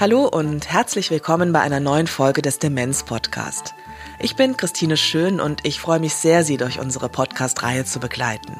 Hallo 0.00 0.26
und 0.26 0.72
herzlich 0.72 1.10
willkommen 1.10 1.52
bei 1.52 1.60
einer 1.60 1.78
neuen 1.78 2.06
Folge 2.06 2.40
des 2.40 2.58
Demenz 2.58 3.02
Podcast. 3.02 3.74
Ich 4.18 4.34
bin 4.34 4.56
Christine 4.56 4.96
Schön 4.96 5.40
und 5.40 5.66
ich 5.66 5.78
freue 5.78 6.00
mich 6.00 6.14
sehr, 6.14 6.42
Sie 6.42 6.56
durch 6.56 6.80
unsere 6.80 7.10
Podcast-Reihe 7.10 7.84
zu 7.84 8.00
begleiten. 8.00 8.58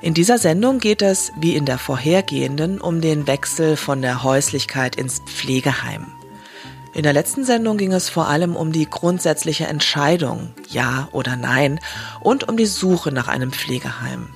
In 0.00 0.14
dieser 0.14 0.38
Sendung 0.38 0.80
geht 0.80 1.00
es, 1.00 1.32
wie 1.36 1.54
in 1.54 1.64
der 1.64 1.78
vorhergehenden, 1.78 2.80
um 2.80 3.00
den 3.00 3.28
Wechsel 3.28 3.76
von 3.76 4.02
der 4.02 4.24
Häuslichkeit 4.24 4.96
ins 4.96 5.20
Pflegeheim. 5.20 6.15
In 6.96 7.02
der 7.02 7.12
letzten 7.12 7.44
Sendung 7.44 7.76
ging 7.76 7.92
es 7.92 8.08
vor 8.08 8.26
allem 8.26 8.56
um 8.56 8.72
die 8.72 8.88
grundsätzliche 8.88 9.66
Entscheidung, 9.66 10.54
ja 10.70 11.10
oder 11.12 11.36
nein, 11.36 11.78
und 12.22 12.48
um 12.48 12.56
die 12.56 12.64
Suche 12.64 13.12
nach 13.12 13.28
einem 13.28 13.52
Pflegeheim. 13.52 14.30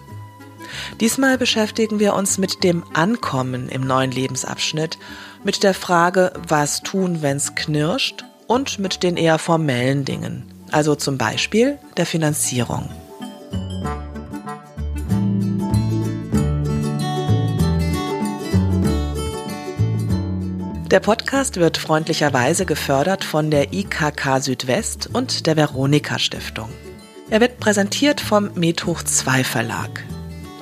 Diesmal 1.00 1.38
beschäftigen 1.38 2.00
wir 2.00 2.12
uns 2.12 2.36
mit 2.36 2.62
dem 2.62 2.84
Ankommen 2.92 3.70
im 3.70 3.80
neuen 3.80 4.10
Lebensabschnitt 4.10 4.98
mit 5.42 5.62
der 5.62 5.72
Frage, 5.72 6.34
was 6.46 6.82
tun, 6.82 7.22
wenn's 7.22 7.54
knirscht 7.54 8.26
und 8.46 8.78
mit 8.78 9.02
den 9.02 9.16
eher 9.16 9.38
formellen 9.38 10.04
Dingen, 10.04 10.44
also 10.70 10.94
zum 10.94 11.16
Beispiel 11.16 11.78
der 11.96 12.04
Finanzierung. 12.04 12.90
Der 20.90 20.98
Podcast 20.98 21.58
wird 21.58 21.78
freundlicherweise 21.78 22.66
gefördert 22.66 23.22
von 23.22 23.52
der 23.52 23.72
IKK 23.72 24.40
Südwest 24.40 25.08
und 25.12 25.46
der 25.46 25.56
Veronika 25.56 26.18
Stiftung. 26.18 26.68
Er 27.30 27.40
wird 27.40 27.60
präsentiert 27.60 28.20
vom 28.20 28.50
Methoch 28.56 29.04
2 29.04 29.44
Verlag. 29.44 30.04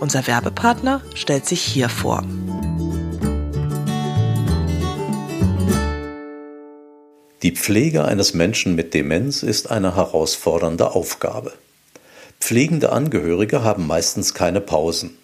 Unser 0.01 0.27
Werbepartner 0.27 1.01
stellt 1.15 1.47
sich 1.47 1.63
hier 1.63 1.89
vor. 1.89 2.25
Die 7.43 7.53
Pflege 7.53 8.05
eines 8.05 8.35
Menschen 8.35 8.75
mit 8.75 8.93
Demenz 8.93 9.43
ist 9.43 9.71
eine 9.71 9.97
herausfordernde 9.97 10.91
Aufgabe. 10.91 11.55
Pflegende 12.39 12.93
Angehörige 12.93 13.63
haben 13.63 13.87
meistens 13.87 14.35
keine 14.35 14.61
Pausen. 14.61 15.17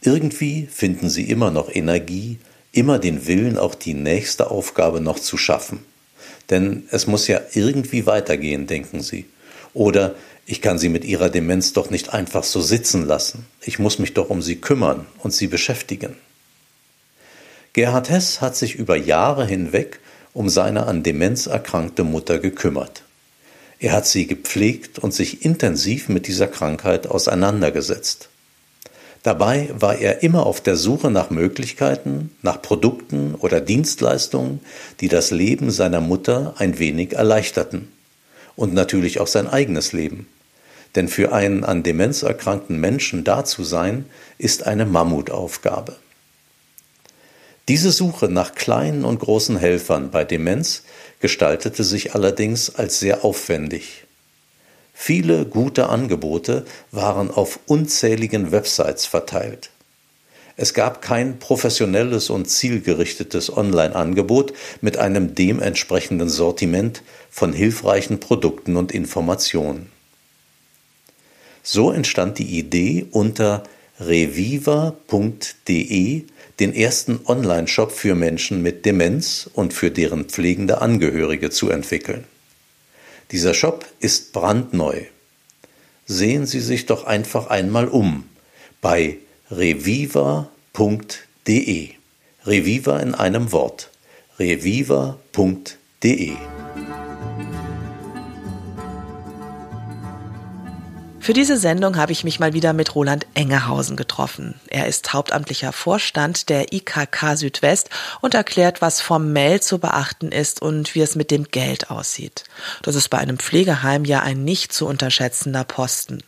Irgendwie 0.00 0.68
finden 0.72 1.10
sie 1.10 1.28
immer 1.28 1.50
noch 1.50 1.68
Energie, 1.68 2.38
immer 2.72 2.98
den 2.98 3.26
Willen, 3.26 3.58
auch 3.58 3.74
die 3.74 3.94
nächste 3.94 4.50
Aufgabe 4.50 5.00
noch 5.00 5.18
zu 5.18 5.36
schaffen. 5.36 5.84
Denn 6.50 6.88
es 6.90 7.06
muss 7.06 7.28
ja 7.28 7.40
irgendwie 7.52 8.06
weitergehen, 8.06 8.66
denken 8.66 9.02
sie. 9.02 9.26
Oder 9.74 10.14
ich 10.46 10.60
kann 10.60 10.78
sie 10.78 10.88
mit 10.88 11.04
ihrer 11.04 11.30
Demenz 11.30 11.72
doch 11.72 11.90
nicht 11.90 12.12
einfach 12.12 12.44
so 12.44 12.60
sitzen 12.60 13.06
lassen. 13.06 13.46
Ich 13.60 13.78
muss 13.78 13.98
mich 13.98 14.14
doch 14.14 14.28
um 14.28 14.42
sie 14.42 14.56
kümmern 14.56 15.06
und 15.18 15.32
sie 15.32 15.46
beschäftigen. 15.46 16.16
Gerhard 17.74 18.10
Hess 18.10 18.40
hat 18.40 18.56
sich 18.56 18.74
über 18.74 18.96
Jahre 18.96 19.46
hinweg 19.46 20.00
um 20.34 20.48
seine 20.48 20.86
an 20.86 21.02
Demenz 21.02 21.46
erkrankte 21.46 22.04
Mutter 22.04 22.38
gekümmert. 22.38 23.02
Er 23.78 23.92
hat 23.92 24.06
sie 24.06 24.26
gepflegt 24.26 24.98
und 24.98 25.12
sich 25.12 25.44
intensiv 25.44 26.08
mit 26.08 26.26
dieser 26.26 26.46
Krankheit 26.46 27.06
auseinandergesetzt. 27.06 28.28
Dabei 29.22 29.70
war 29.72 29.98
er 29.98 30.22
immer 30.24 30.46
auf 30.46 30.60
der 30.60 30.76
Suche 30.76 31.10
nach 31.10 31.30
Möglichkeiten, 31.30 32.34
nach 32.42 32.60
Produkten 32.60 33.36
oder 33.36 33.60
Dienstleistungen, 33.60 34.60
die 35.00 35.08
das 35.08 35.30
Leben 35.30 35.70
seiner 35.70 36.00
Mutter 36.00 36.54
ein 36.58 36.78
wenig 36.78 37.12
erleichterten. 37.12 37.92
Und 38.56 38.74
natürlich 38.74 39.20
auch 39.20 39.28
sein 39.28 39.46
eigenes 39.46 39.92
Leben. 39.92 40.26
Denn 40.94 41.08
für 41.08 41.32
einen 41.32 41.64
an 41.64 41.82
Demenz 41.82 42.22
erkrankten 42.22 42.78
Menschen 42.78 43.24
da 43.24 43.44
zu 43.44 43.64
sein, 43.64 44.06
ist 44.38 44.66
eine 44.66 44.84
Mammutaufgabe. 44.84 45.96
Diese 47.68 47.92
Suche 47.92 48.28
nach 48.28 48.54
kleinen 48.54 49.04
und 49.04 49.20
großen 49.20 49.56
Helfern 49.56 50.10
bei 50.10 50.24
Demenz 50.24 50.82
gestaltete 51.20 51.84
sich 51.84 52.14
allerdings 52.14 52.74
als 52.74 52.98
sehr 52.98 53.24
aufwendig. 53.24 54.04
Viele 55.04 55.46
gute 55.46 55.88
Angebote 55.88 56.64
waren 56.92 57.32
auf 57.32 57.58
unzähligen 57.66 58.52
Websites 58.52 59.04
verteilt. 59.04 59.70
Es 60.56 60.74
gab 60.74 61.02
kein 61.02 61.40
professionelles 61.40 62.30
und 62.30 62.48
zielgerichtetes 62.48 63.56
Online-Angebot 63.56 64.52
mit 64.80 64.98
einem 64.98 65.34
dementsprechenden 65.34 66.28
Sortiment 66.28 67.02
von 67.32 67.52
hilfreichen 67.52 68.20
Produkten 68.20 68.76
und 68.76 68.92
Informationen. 68.92 69.90
So 71.64 71.90
entstand 71.90 72.38
die 72.38 72.56
Idee 72.56 73.06
unter 73.10 73.64
reviva.de 73.98 74.94
den 76.60 76.74
ersten 76.76 77.18
Online-Shop 77.26 77.90
für 77.90 78.14
Menschen 78.14 78.62
mit 78.62 78.86
Demenz 78.86 79.50
und 79.52 79.72
für 79.72 79.90
deren 79.90 80.26
pflegende 80.26 80.80
Angehörige 80.80 81.50
zu 81.50 81.70
entwickeln. 81.70 82.22
Dieser 83.32 83.54
Shop 83.54 83.86
ist 83.98 84.32
brandneu. 84.32 85.02
Sehen 86.06 86.46
Sie 86.46 86.60
sich 86.60 86.86
doch 86.86 87.04
einfach 87.04 87.46
einmal 87.46 87.88
um 87.88 88.24
bei 88.82 89.18
reviva.de. 89.50 90.50
Reviva 92.44 92.98
in 93.00 93.14
einem 93.14 93.52
Wort. 93.52 93.90
reviva.de 94.38 96.32
Für 101.22 101.34
diese 101.34 101.56
Sendung 101.56 101.98
habe 101.98 102.10
ich 102.10 102.24
mich 102.24 102.40
mal 102.40 102.52
wieder 102.52 102.72
mit 102.72 102.96
Roland 102.96 103.28
Engehausen 103.34 103.96
getroffen. 103.96 104.60
Er 104.66 104.88
ist 104.88 105.12
hauptamtlicher 105.12 105.72
Vorstand 105.72 106.48
der 106.48 106.72
IKK 106.72 107.36
Südwest 107.36 107.90
und 108.20 108.34
erklärt, 108.34 108.82
was 108.82 109.00
formell 109.00 109.60
zu 109.60 109.78
beachten 109.78 110.32
ist 110.32 110.60
und 110.60 110.96
wie 110.96 111.00
es 111.00 111.14
mit 111.14 111.30
dem 111.30 111.44
Geld 111.44 111.90
aussieht. 111.90 112.42
Das 112.82 112.96
ist 112.96 113.08
bei 113.08 113.18
einem 113.18 113.38
Pflegeheim 113.38 114.04
ja 114.04 114.18
ein 114.18 114.42
nicht 114.42 114.72
zu 114.72 114.84
unterschätzender 114.84 115.62
Posten. 115.62 116.24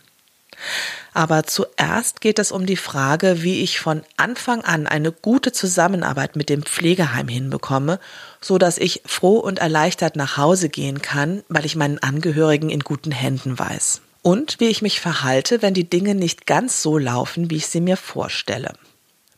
Aber 1.13 1.43
zuerst 1.43 2.21
geht 2.21 2.39
es 2.39 2.53
um 2.53 2.65
die 2.65 2.77
Frage, 2.77 3.43
wie 3.43 3.63
ich 3.63 3.81
von 3.81 4.01
Anfang 4.15 4.61
an 4.61 4.87
eine 4.87 5.11
gute 5.11 5.51
Zusammenarbeit 5.51 6.37
mit 6.37 6.47
dem 6.47 6.63
Pflegeheim 6.63 7.27
hinbekomme, 7.27 7.99
so 8.39 8.57
dass 8.57 8.77
ich 8.77 9.01
froh 9.05 9.39
und 9.39 9.59
erleichtert 9.59 10.15
nach 10.15 10.37
Hause 10.37 10.69
gehen 10.69 11.01
kann, 11.01 11.43
weil 11.49 11.65
ich 11.65 11.75
meinen 11.75 11.99
Angehörigen 11.99 12.69
in 12.69 12.79
guten 12.79 13.11
Händen 13.11 13.59
weiß 13.59 13.99
und 14.25 14.59
wie 14.59 14.69
ich 14.69 14.81
mich 14.81 15.01
verhalte, 15.01 15.61
wenn 15.61 15.75
die 15.75 15.87
Dinge 15.87 16.15
nicht 16.15 16.47
ganz 16.47 16.81
so 16.81 16.97
laufen, 16.97 17.51
wie 17.51 17.57
ich 17.57 17.67
sie 17.67 17.79
mir 17.79 17.95
vorstelle. 17.95 18.73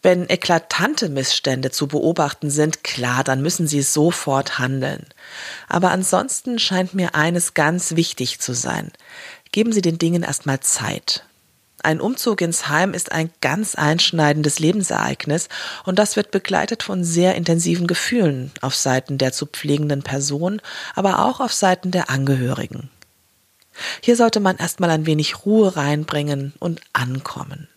Wenn 0.01 0.29
eklatante 0.29 1.09
Missstände 1.09 1.71
zu 1.71 1.87
beobachten 1.87 2.49
sind, 2.49 2.85
klar, 2.85 3.25
dann 3.25 3.41
müssen 3.41 3.67
Sie 3.67 3.81
sofort 3.81 4.59
handeln. 4.59 5.05
Aber 5.67 5.91
ansonsten 5.91 6.57
scheint 6.57 6.93
mir 6.93 7.15
eines 7.15 7.53
ganz 7.53 7.97
wichtig 7.97 8.39
zu 8.39 8.53
sein. 8.53 8.93
Geben 9.51 9.73
Sie 9.73 9.81
den 9.81 9.99
Dingen 9.99 10.23
erstmal 10.23 10.61
Zeit. 10.61 11.25
Ein 11.83 11.99
Umzug 11.99 12.39
ins 12.39 12.69
Heim 12.69 12.93
ist 12.93 13.11
ein 13.11 13.29
ganz 13.41 13.75
einschneidendes 13.75 14.59
Lebensereignis 14.59 15.49
und 15.83 15.99
das 15.99 16.15
wird 16.15 16.31
begleitet 16.31 16.81
von 16.81 17.03
sehr 17.03 17.35
intensiven 17.35 17.87
Gefühlen 17.87 18.53
auf 18.61 18.73
Seiten 18.73 19.17
der 19.17 19.33
zu 19.33 19.47
pflegenden 19.47 20.03
Person, 20.03 20.61
aber 20.95 21.25
auch 21.25 21.41
auf 21.41 21.51
Seiten 21.51 21.91
der 21.91 22.09
Angehörigen. 22.09 22.89
Hier 24.01 24.15
sollte 24.15 24.39
man 24.39 24.57
erstmal 24.57 24.89
ein 24.89 25.05
wenig 25.05 25.45
Ruhe 25.45 25.75
reinbringen 25.75 26.53
und 26.59 26.81
ankommen. 26.93 27.67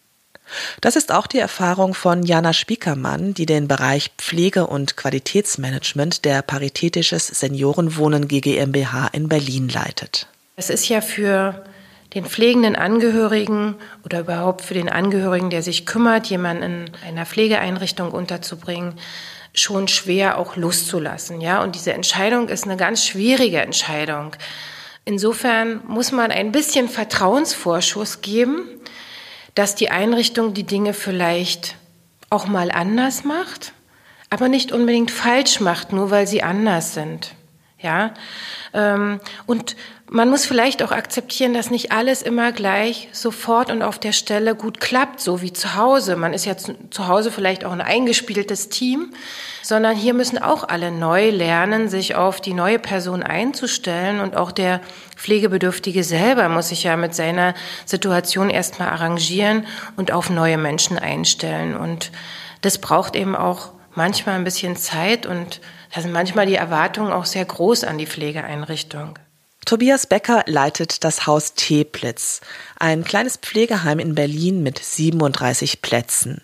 Das 0.80 0.96
ist 0.96 1.12
auch 1.12 1.26
die 1.26 1.38
Erfahrung 1.38 1.94
von 1.94 2.24
Jana 2.24 2.52
Spiekermann, 2.52 3.34
die 3.34 3.46
den 3.46 3.68
Bereich 3.68 4.10
Pflege 4.18 4.66
und 4.66 4.96
Qualitätsmanagement 4.96 6.24
der 6.24 6.42
Paritätisches 6.42 7.28
Seniorenwohnen 7.28 8.26
GmbH 8.26 9.08
in 9.12 9.28
Berlin 9.28 9.68
leitet. 9.68 10.26
Es 10.56 10.70
ist 10.70 10.88
ja 10.88 11.00
für 11.00 11.64
den 12.14 12.24
pflegenden 12.24 12.74
Angehörigen 12.74 13.76
oder 14.04 14.20
überhaupt 14.20 14.62
für 14.62 14.74
den 14.74 14.88
Angehörigen, 14.88 15.50
der 15.50 15.62
sich 15.62 15.86
kümmert, 15.86 16.26
jemanden 16.26 16.62
in 17.02 17.08
einer 17.08 17.26
Pflegeeinrichtung 17.26 18.10
unterzubringen, 18.10 18.94
schon 19.54 19.88
schwer 19.88 20.38
auch 20.38 20.56
loszulassen, 20.56 21.40
ja. 21.40 21.62
Und 21.62 21.74
diese 21.74 21.92
Entscheidung 21.92 22.48
ist 22.48 22.64
eine 22.64 22.76
ganz 22.76 23.04
schwierige 23.04 23.60
Entscheidung. 23.60 24.36
Insofern 25.10 25.80
muss 25.88 26.12
man 26.12 26.30
ein 26.30 26.52
bisschen 26.52 26.88
Vertrauensvorschuss 26.88 28.20
geben, 28.20 28.68
dass 29.56 29.74
die 29.74 29.90
Einrichtung 29.90 30.54
die 30.54 30.62
Dinge 30.62 30.94
vielleicht 30.94 31.74
auch 32.30 32.46
mal 32.46 32.70
anders 32.70 33.24
macht, 33.24 33.72
aber 34.28 34.48
nicht 34.48 34.70
unbedingt 34.70 35.10
falsch 35.10 35.58
macht, 35.58 35.92
nur 35.92 36.12
weil 36.12 36.28
sie 36.28 36.44
anders 36.44 36.94
sind. 36.94 37.34
Ja, 37.82 38.12
ähm, 38.74 39.20
und 39.46 39.74
man 40.12 40.28
muss 40.28 40.44
vielleicht 40.44 40.82
auch 40.82 40.90
akzeptieren, 40.90 41.54
dass 41.54 41.70
nicht 41.70 41.92
alles 41.92 42.20
immer 42.20 42.50
gleich 42.50 43.08
sofort 43.12 43.70
und 43.70 43.82
auf 43.82 43.98
der 43.98 44.12
Stelle 44.12 44.56
gut 44.56 44.80
klappt, 44.80 45.20
so 45.20 45.40
wie 45.40 45.52
zu 45.52 45.76
Hause. 45.76 46.16
Man 46.16 46.34
ist 46.34 46.44
ja 46.44 46.56
zu, 46.56 47.08
Hause 47.08 47.30
vielleicht 47.30 47.64
auch 47.64 47.70
ein 47.70 47.80
eingespieltes 47.80 48.68
Team, 48.68 49.14
sondern 49.62 49.96
hier 49.96 50.12
müssen 50.12 50.36
auch 50.36 50.68
alle 50.68 50.90
neu 50.90 51.30
lernen, 51.30 51.88
sich 51.88 52.16
auf 52.16 52.40
die 52.40 52.54
neue 52.54 52.80
Person 52.80 53.22
einzustellen 53.22 54.20
und 54.20 54.36
auch 54.36 54.50
der 54.50 54.80
Pflegebedürftige 55.16 56.02
selber 56.02 56.48
muss 56.48 56.70
sich 56.70 56.82
ja 56.82 56.96
mit 56.96 57.14
seiner 57.14 57.54
Situation 57.86 58.50
erstmal 58.50 58.88
arrangieren 58.88 59.64
und 59.96 60.10
auf 60.10 60.28
neue 60.28 60.58
Menschen 60.58 60.98
einstellen. 60.98 61.76
Und 61.76 62.10
das 62.62 62.78
braucht 62.78 63.14
eben 63.14 63.36
auch 63.36 63.70
manchmal 63.94 64.34
ein 64.34 64.44
bisschen 64.44 64.76
Zeit 64.76 65.24
und 65.24 65.60
da 65.92 66.00
sind 66.00 66.12
manchmal 66.12 66.46
die 66.46 66.54
Erwartungen 66.54 67.12
auch 67.12 67.24
sehr 67.24 67.44
groß 67.44 67.84
an 67.84 67.98
die 67.98 68.06
Pflegeeinrichtung. 68.06 69.18
Tobias 69.66 70.06
Becker 70.06 70.42
leitet 70.46 71.04
das 71.04 71.26
Haus 71.26 71.54
Teplitz, 71.54 72.40
ein 72.78 73.04
kleines 73.04 73.36
Pflegeheim 73.36 73.98
in 73.98 74.14
Berlin 74.14 74.62
mit 74.62 74.78
37 74.78 75.82
Plätzen. 75.82 76.40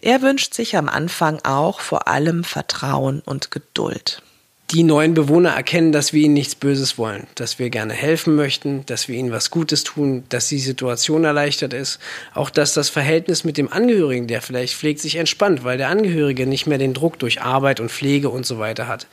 Er 0.00 0.22
wünscht 0.22 0.54
sich 0.54 0.76
am 0.76 0.88
Anfang 0.88 1.40
auch 1.44 1.80
vor 1.80 2.08
allem 2.08 2.44
Vertrauen 2.44 3.20
und 3.20 3.50
Geduld 3.50 4.22
die 4.70 4.82
neuen 4.82 5.14
Bewohner 5.14 5.50
erkennen, 5.50 5.92
dass 5.92 6.12
wir 6.12 6.22
ihnen 6.22 6.34
nichts 6.34 6.54
Böses 6.54 6.98
wollen, 6.98 7.26
dass 7.36 7.58
wir 7.58 7.70
gerne 7.70 7.94
helfen 7.94 8.34
möchten, 8.34 8.84
dass 8.84 9.08
wir 9.08 9.16
ihnen 9.16 9.32
was 9.32 9.50
Gutes 9.50 9.82
tun, 9.82 10.24
dass 10.28 10.48
die 10.48 10.58
Situation 10.58 11.24
erleichtert 11.24 11.72
ist, 11.72 11.98
auch 12.34 12.50
dass 12.50 12.74
das 12.74 12.90
Verhältnis 12.90 13.44
mit 13.44 13.56
dem 13.56 13.72
Angehörigen, 13.72 14.26
der 14.26 14.42
vielleicht 14.42 14.74
pflegt, 14.74 15.00
sich 15.00 15.16
entspannt, 15.16 15.64
weil 15.64 15.78
der 15.78 15.88
Angehörige 15.88 16.46
nicht 16.46 16.66
mehr 16.66 16.76
den 16.76 16.92
Druck 16.92 17.18
durch 17.18 17.40
Arbeit 17.40 17.80
und 17.80 17.90
Pflege 17.90 18.28
und 18.28 18.44
so 18.44 18.58
weiter 18.58 18.88
hat. 18.88 19.06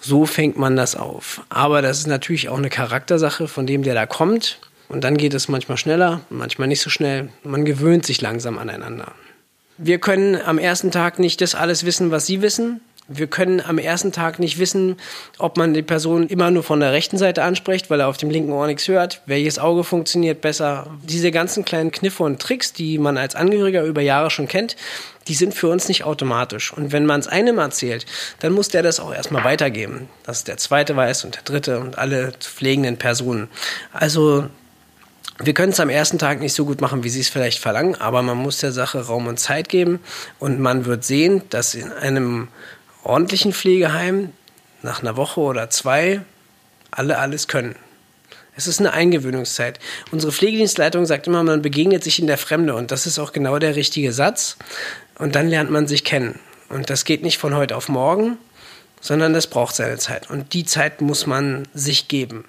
So 0.00 0.24
fängt 0.24 0.56
man 0.56 0.74
das 0.74 0.96
auf. 0.96 1.42
Aber 1.50 1.82
das 1.82 1.98
ist 1.98 2.06
natürlich 2.06 2.48
auch 2.48 2.58
eine 2.58 2.70
Charaktersache 2.70 3.46
von 3.46 3.66
dem, 3.66 3.82
der 3.82 3.94
da 3.94 4.06
kommt. 4.06 4.58
Und 4.88 5.04
dann 5.04 5.18
geht 5.18 5.34
es 5.34 5.48
manchmal 5.48 5.76
schneller, 5.76 6.22
manchmal 6.30 6.68
nicht 6.68 6.80
so 6.80 6.88
schnell. 6.88 7.28
Man 7.42 7.66
gewöhnt 7.66 8.06
sich 8.06 8.22
langsam 8.22 8.58
aneinander. 8.58 9.12
Wir 9.76 9.98
können 9.98 10.36
am 10.40 10.58
ersten 10.58 10.92
Tag 10.92 11.18
nicht 11.18 11.40
das 11.40 11.54
alles 11.54 11.84
wissen, 11.84 12.10
was 12.10 12.26
Sie 12.26 12.42
wissen. 12.42 12.80
Wir 13.06 13.26
können 13.26 13.60
am 13.60 13.76
ersten 13.76 14.12
Tag 14.12 14.38
nicht 14.38 14.58
wissen, 14.58 14.96
ob 15.36 15.58
man 15.58 15.74
die 15.74 15.82
Person 15.82 16.26
immer 16.26 16.50
nur 16.50 16.62
von 16.62 16.80
der 16.80 16.92
rechten 16.92 17.18
Seite 17.18 17.42
anspricht, 17.42 17.90
weil 17.90 18.00
er 18.00 18.08
auf 18.08 18.16
dem 18.16 18.30
linken 18.30 18.52
Ohr 18.52 18.66
nichts 18.66 18.88
hört, 18.88 19.20
welches 19.26 19.58
Auge 19.58 19.84
funktioniert 19.84 20.40
besser. 20.40 20.86
Diese 21.02 21.30
ganzen 21.30 21.66
kleinen 21.66 21.92
Kniffe 21.92 22.22
und 22.22 22.40
Tricks, 22.40 22.72
die 22.72 22.96
man 22.96 23.18
als 23.18 23.34
Angehöriger 23.34 23.84
über 23.84 24.00
Jahre 24.00 24.30
schon 24.30 24.48
kennt, 24.48 24.76
die 25.28 25.34
sind 25.34 25.52
für 25.52 25.68
uns 25.68 25.88
nicht 25.88 26.04
automatisch. 26.04 26.72
Und 26.72 26.92
wenn 26.92 27.04
man 27.04 27.20
es 27.20 27.28
einem 27.28 27.58
erzählt, 27.58 28.06
dann 28.40 28.52
muss 28.52 28.68
der 28.68 28.82
das 28.82 29.00
auch 29.00 29.12
erstmal 29.12 29.44
weitergeben, 29.44 30.08
dass 30.22 30.44
der 30.44 30.56
zweite 30.56 30.96
weiß 30.96 31.26
und 31.26 31.34
der 31.34 31.42
dritte 31.42 31.80
und 31.80 31.98
alle 31.98 32.32
pflegenden 32.40 32.96
Personen. 32.96 33.48
Also 33.92 34.48
wir 35.42 35.52
können 35.52 35.72
es 35.72 35.80
am 35.80 35.90
ersten 35.90 36.18
Tag 36.18 36.40
nicht 36.40 36.54
so 36.54 36.64
gut 36.64 36.80
machen, 36.80 37.04
wie 37.04 37.08
Sie 37.10 37.20
es 37.20 37.28
vielleicht 37.28 37.58
verlangen, 37.58 37.96
aber 37.96 38.22
man 38.22 38.38
muss 38.38 38.58
der 38.58 38.72
Sache 38.72 39.06
Raum 39.06 39.26
und 39.26 39.38
Zeit 39.38 39.68
geben 39.68 40.00
und 40.38 40.58
man 40.60 40.86
wird 40.86 41.04
sehen, 41.04 41.42
dass 41.50 41.74
in 41.74 41.92
einem 41.92 42.48
ordentlichen 43.04 43.52
Pflegeheim 43.52 44.32
nach 44.82 45.00
einer 45.00 45.16
Woche 45.16 45.40
oder 45.40 45.70
zwei 45.70 46.22
alle 46.90 47.18
alles 47.18 47.48
können. 47.48 47.76
Es 48.56 48.66
ist 48.66 48.78
eine 48.78 48.92
Eingewöhnungszeit. 48.92 49.80
Unsere 50.12 50.32
Pflegedienstleitung 50.32 51.06
sagt 51.06 51.26
immer, 51.26 51.42
man 51.42 51.62
begegnet 51.62 52.04
sich 52.04 52.20
in 52.20 52.28
der 52.28 52.38
Fremde 52.38 52.74
und 52.74 52.90
das 52.90 53.06
ist 53.06 53.18
auch 53.18 53.32
genau 53.32 53.58
der 53.58 53.74
richtige 53.74 54.12
Satz. 54.12 54.56
Und 55.18 55.34
dann 55.34 55.48
lernt 55.48 55.70
man 55.70 55.86
sich 55.86 56.04
kennen. 56.04 56.38
Und 56.68 56.90
das 56.90 57.04
geht 57.04 57.22
nicht 57.22 57.38
von 57.38 57.54
heute 57.54 57.76
auf 57.76 57.88
morgen, 57.88 58.38
sondern 59.00 59.32
das 59.32 59.48
braucht 59.48 59.74
seine 59.74 59.98
Zeit. 59.98 60.30
Und 60.30 60.54
die 60.54 60.64
Zeit 60.64 61.00
muss 61.00 61.26
man 61.26 61.66
sich 61.74 62.08
geben. 62.08 62.44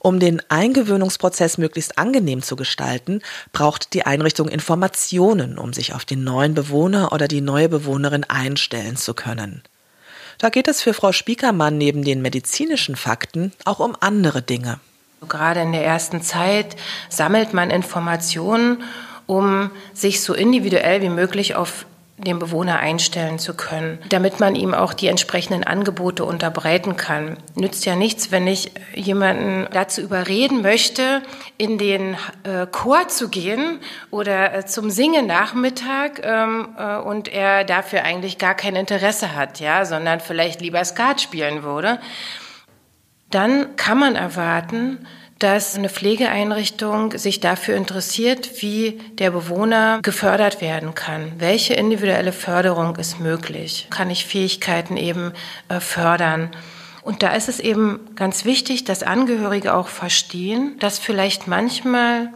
Um 0.00 0.20
den 0.20 0.42
Eingewöhnungsprozess 0.50 1.56
möglichst 1.56 1.98
angenehm 1.98 2.42
zu 2.42 2.56
gestalten, 2.56 3.22
braucht 3.52 3.94
die 3.94 4.04
Einrichtung 4.04 4.48
Informationen, 4.48 5.56
um 5.56 5.72
sich 5.72 5.94
auf 5.94 6.04
den 6.04 6.24
neuen 6.24 6.54
Bewohner 6.54 7.12
oder 7.12 7.26
die 7.26 7.40
neue 7.40 7.70
Bewohnerin 7.70 8.24
einstellen 8.24 8.96
zu 8.96 9.14
können. 9.14 9.62
Da 10.38 10.48
geht 10.48 10.68
es 10.68 10.82
für 10.82 10.94
Frau 10.94 11.12
Spiekermann 11.12 11.78
neben 11.78 12.04
den 12.04 12.22
medizinischen 12.22 12.96
Fakten 12.96 13.52
auch 13.64 13.80
um 13.80 13.96
andere 14.00 14.42
Dinge. 14.42 14.80
Gerade 15.28 15.60
in 15.60 15.72
der 15.72 15.84
ersten 15.84 16.22
Zeit 16.22 16.76
sammelt 17.08 17.54
man 17.54 17.70
Informationen, 17.70 18.82
um 19.26 19.70
sich 19.94 20.20
so 20.20 20.34
individuell 20.34 21.00
wie 21.00 21.08
möglich 21.08 21.54
auf 21.54 21.86
den 22.16 22.38
Bewohner 22.38 22.78
einstellen 22.78 23.40
zu 23.40 23.54
können, 23.54 23.98
damit 24.08 24.38
man 24.38 24.54
ihm 24.54 24.72
auch 24.72 24.94
die 24.94 25.08
entsprechenden 25.08 25.64
Angebote 25.64 26.24
unterbreiten 26.24 26.96
kann. 26.96 27.38
Nützt 27.56 27.84
ja 27.86 27.96
nichts, 27.96 28.30
wenn 28.30 28.46
ich 28.46 28.70
jemanden 28.94 29.66
dazu 29.72 30.00
überreden 30.00 30.62
möchte, 30.62 31.22
in 31.58 31.76
den 31.76 32.16
äh, 32.44 32.66
Chor 32.70 33.08
zu 33.08 33.28
gehen 33.28 33.80
oder 34.10 34.54
äh, 34.54 34.64
zum 34.64 34.90
Singen 34.90 35.26
Nachmittag 35.26 36.20
ähm, 36.24 36.68
äh, 36.78 36.98
und 36.98 37.26
er 37.26 37.64
dafür 37.64 38.04
eigentlich 38.04 38.38
gar 38.38 38.54
kein 38.54 38.76
Interesse 38.76 39.34
hat, 39.34 39.58
ja, 39.58 39.84
sondern 39.84 40.20
vielleicht 40.20 40.60
lieber 40.60 40.84
Skat 40.84 41.20
spielen 41.20 41.64
würde. 41.64 41.98
Dann 43.30 43.74
kann 43.74 43.98
man 43.98 44.14
erwarten, 44.14 45.08
dass 45.44 45.76
eine 45.76 45.90
Pflegeeinrichtung 45.90 47.18
sich 47.18 47.38
dafür 47.38 47.76
interessiert, 47.76 48.62
wie 48.62 48.98
der 49.18 49.30
Bewohner 49.30 50.00
gefördert 50.00 50.62
werden 50.62 50.94
kann. 50.94 51.32
Welche 51.36 51.74
individuelle 51.74 52.32
Förderung 52.32 52.96
ist 52.96 53.20
möglich? 53.20 53.88
Kann 53.90 54.08
ich 54.08 54.24
Fähigkeiten 54.24 54.96
eben 54.96 55.34
äh, 55.68 55.80
fördern? 55.80 56.50
Und 57.02 57.22
da 57.22 57.34
ist 57.34 57.50
es 57.50 57.60
eben 57.60 58.14
ganz 58.14 58.46
wichtig, 58.46 58.84
dass 58.84 59.02
Angehörige 59.02 59.74
auch 59.74 59.88
verstehen, 59.88 60.78
dass 60.78 60.98
vielleicht 60.98 61.46
manchmal 61.46 62.32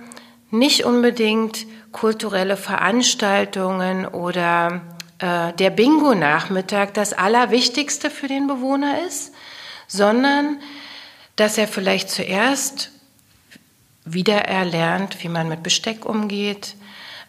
nicht 0.51 0.85
unbedingt 0.85 1.65
kulturelle 1.93 2.59
Veranstaltungen 2.59 4.05
oder 4.05 4.83
äh, 5.19 5.55
der 5.55 5.71
Bingo-Nachmittag 5.71 6.93
das 6.93 7.15
Allerwichtigste 7.15 8.11
für 8.11 8.29
den 8.29 8.49
Bewohner 8.49 8.97
ist, 9.07 9.33
sondern 9.87 10.59
dass 11.37 11.57
er 11.57 11.69
vielleicht 11.69 12.11
zuerst 12.11 12.91
wieder 14.13 14.47
wie 15.23 15.29
man 15.29 15.49
mit 15.49 15.63
Besteck 15.63 16.05
umgeht, 16.05 16.75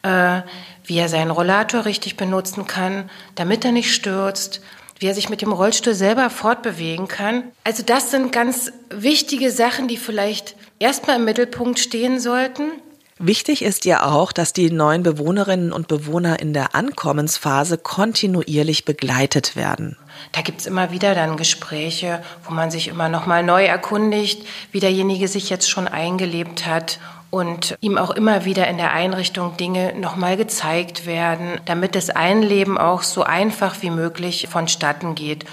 äh, 0.04 0.42
wie 0.84 0.98
er 0.98 1.10
seinen 1.10 1.31
Rollator 1.31 1.86
richtig 1.86 2.18
benutzen 2.18 2.68
kann, 2.68 3.10
damit 3.36 3.66
er 3.66 3.72
nicht 3.72 3.94
stürzt, 3.94 4.62
wie 5.00 5.08
er 5.08 5.14
sich 5.14 5.30
mit 5.30 5.42
dem 5.42 5.52
Rollstuhl 5.52 5.94
selber 5.94 6.30
fortbewegen 6.30 7.08
kann. 7.08 7.44
Also 7.64 7.84
das 7.84 8.12
sind 8.12 8.31
ganz 8.31 8.72
wichtige 8.90 9.52
Sachen, 9.52 9.88
die 9.88 9.98
vielleicht 9.98 10.56
erstmal 10.80 11.18
im 11.18 11.26
Mittelpunkt 11.26 11.80
stehen 11.80 12.20
sollten. 12.20 12.72
Wichtig 13.21 13.63
ist 13.63 13.83
ja 13.83 14.06
auch, 14.06 14.31
dass 14.31 14.54
die 14.54 14.71
neuen 14.71 15.04
Bewohnerinnen 15.04 15.74
und 15.74 15.89
Bewohner 15.89 16.39
in 16.39 16.54
der 16.54 16.74
Ankommensphase 16.74 17.77
kontinuierlich 17.77 18.86
begleitet 18.86 19.57
werden. 19.57 19.98
Da 20.31 20.39
gibt's 20.42 20.66
immer 20.66 20.92
wieder 20.92 21.16
dann 21.16 21.36
Gespräche, 21.36 22.24
wo 22.45 22.54
man 22.54 22.71
sich 22.71 22.88
immer 22.88 23.10
noch 23.10 23.25
mal 23.25 23.44
neu 23.44 23.66
erkundigt, 23.66 24.48
wie 24.71 24.80
derjenige 24.80 25.27
sich 25.27 25.50
jetzt 25.50 25.69
schon 25.69 25.89
eingelebt 25.89 26.66
hat 26.66 26.99
und 27.30 27.78
ihm 27.81 27.97
auch 27.97 28.11
immer 28.11 28.45
wieder 28.45 28.68
in 28.68 28.78
der 28.78 28.94
Einrichtung 28.94 29.57
Dinge 29.57 29.94
nochmal 29.99 30.38
gezeigt 30.38 31.06
werden, 31.06 31.59
damit 31.66 31.95
das 31.95 32.09
Einleben 32.09 32.78
auch 32.78 33.04
so 33.04 33.23
einfach 33.23 33.81
wie 33.81 33.92
möglich 33.92 34.47
vonstatten 34.49 35.16
geht. 35.16 35.44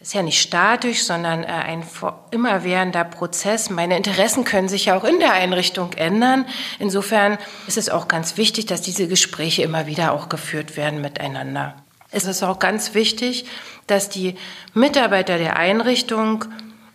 Ist 0.00 0.14
ja 0.14 0.22
nicht 0.22 0.40
statisch, 0.40 1.04
sondern 1.04 1.44
äh, 1.44 1.48
ein 1.48 1.84
immerwährender 2.30 3.04
Prozess. 3.04 3.68
Meine 3.68 3.98
Interessen 3.98 4.44
können 4.44 4.70
sich 4.70 4.86
ja 4.86 4.96
auch 4.96 5.04
in 5.04 5.18
der 5.18 5.34
Einrichtung 5.34 5.92
ändern. 5.92 6.46
Insofern 6.78 7.36
ist 7.66 7.76
es 7.76 7.90
auch 7.90 8.08
ganz 8.08 8.38
wichtig, 8.38 8.64
dass 8.64 8.80
diese 8.80 9.08
Gespräche 9.08 9.62
immer 9.62 9.86
wieder 9.86 10.12
auch 10.12 10.30
geführt 10.30 10.78
werden 10.78 11.02
miteinander. 11.02 11.74
Es 12.10 12.24
ist 12.24 12.42
auch 12.42 12.58
ganz 12.58 12.94
wichtig, 12.94 13.44
dass 13.86 14.08
die 14.08 14.36
Mitarbeiter 14.72 15.36
der 15.36 15.56
Einrichtung 15.56 16.46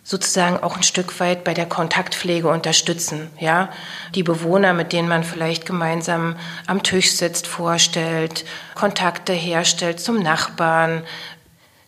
sozusagen 0.02 0.62
auch 0.62 0.76
ein 0.76 0.82
Stück 0.82 1.18
weit 1.20 1.42
bei 1.42 1.54
der 1.54 1.66
Kontaktpflege 1.66 2.48
unterstützen, 2.48 3.28
ja, 3.40 3.70
die 4.14 4.22
Bewohner, 4.22 4.72
mit 4.72 4.92
denen 4.92 5.08
man 5.08 5.24
vielleicht 5.24 5.66
gemeinsam 5.66 6.36
am 6.66 6.84
Tisch 6.84 7.12
sitzt, 7.12 7.48
vorstellt, 7.48 8.44
Kontakte 8.76 9.32
herstellt 9.32 9.98
zum 9.98 10.22
Nachbarn, 10.22 11.02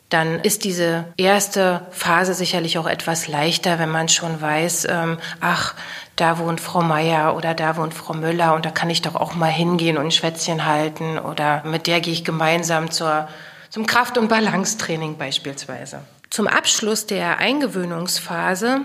dann 0.09 0.41
ist 0.41 0.65
diese 0.65 1.05
erste 1.17 1.87
Phase 1.91 2.33
sicherlich 2.33 2.79
auch 2.79 2.87
etwas 2.87 3.29
leichter, 3.29 3.79
wenn 3.79 3.91
man 3.91 4.09
schon 4.09 4.41
weiß, 4.41 4.87
ähm, 4.91 5.19
ach, 5.41 5.75
da 6.17 6.39
wohnt 6.39 6.61
Frau 6.61 6.83
Meier 6.83 7.37
oder 7.37 7.55
da 7.55 7.77
wohnt 7.77 7.93
Frau 7.93 8.15
Müller 8.15 8.55
und 8.55 8.65
da 8.65 8.71
kann 8.71 8.89
ich 8.89 9.03
doch 9.03 9.15
auch 9.15 9.35
mal 9.35 9.51
hingehen 9.51 9.99
und 9.99 10.07
ein 10.07 10.11
Schwätzchen 10.11 10.65
halten 10.65 11.19
oder 11.19 11.63
mit 11.65 11.87
der 11.87 12.01
gehe 12.01 12.13
ich 12.13 12.25
gemeinsam 12.25 12.91
zur, 12.91 13.29
zum 13.69 13.87
Kraft- 13.87 14.17
und 14.17 14.29
Balancetraining 14.29 15.19
beispielsweise. 15.19 16.01
Zum 16.31 16.47
Abschluss 16.47 17.07
der 17.07 17.39
Eingewöhnungsphase, 17.39 18.83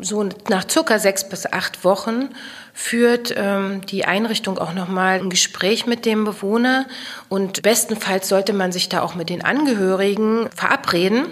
so 0.00 0.28
nach 0.48 0.68
circa 0.68 0.98
sechs 0.98 1.28
bis 1.28 1.46
acht 1.46 1.82
Wochen, 1.82 2.28
führt 2.74 3.32
ähm, 3.36 3.86
die 3.86 4.04
Einrichtung 4.04 4.58
auch 4.58 4.74
nochmal 4.74 5.20
ein 5.20 5.30
Gespräch 5.30 5.86
mit 5.86 6.04
dem 6.04 6.24
Bewohner. 6.24 6.86
Und 7.28 7.62
bestenfalls 7.62 8.28
sollte 8.28 8.52
man 8.52 8.70
sich 8.70 8.88
da 8.88 9.00
auch 9.00 9.14
mit 9.14 9.30
den 9.30 9.44
Angehörigen 9.44 10.50
verabreden 10.54 11.26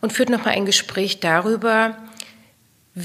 und 0.00 0.12
führt 0.12 0.28
nochmal 0.28 0.54
ein 0.54 0.66
Gespräch 0.66 1.20
darüber, 1.20 1.96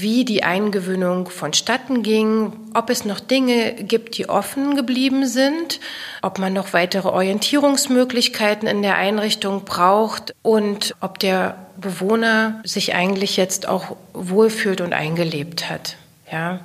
wie 0.00 0.24
die 0.24 0.42
Eingewöhnung 0.42 1.28
vonstatten 1.28 2.02
ging, 2.02 2.52
ob 2.74 2.90
es 2.90 3.04
noch 3.04 3.20
Dinge 3.20 3.74
gibt, 3.74 4.16
die 4.18 4.28
offen 4.28 4.76
geblieben 4.76 5.26
sind, 5.26 5.80
ob 6.22 6.38
man 6.38 6.52
noch 6.52 6.72
weitere 6.72 7.08
Orientierungsmöglichkeiten 7.08 8.68
in 8.68 8.82
der 8.82 8.96
Einrichtung 8.96 9.64
braucht 9.64 10.34
und 10.42 10.94
ob 11.00 11.18
der 11.18 11.66
Bewohner 11.76 12.60
sich 12.64 12.94
eigentlich 12.94 13.36
jetzt 13.36 13.68
auch 13.68 13.96
wohlfühlt 14.12 14.80
und 14.80 14.92
eingelebt 14.92 15.68
hat. 15.68 15.96
Ja, 16.30 16.60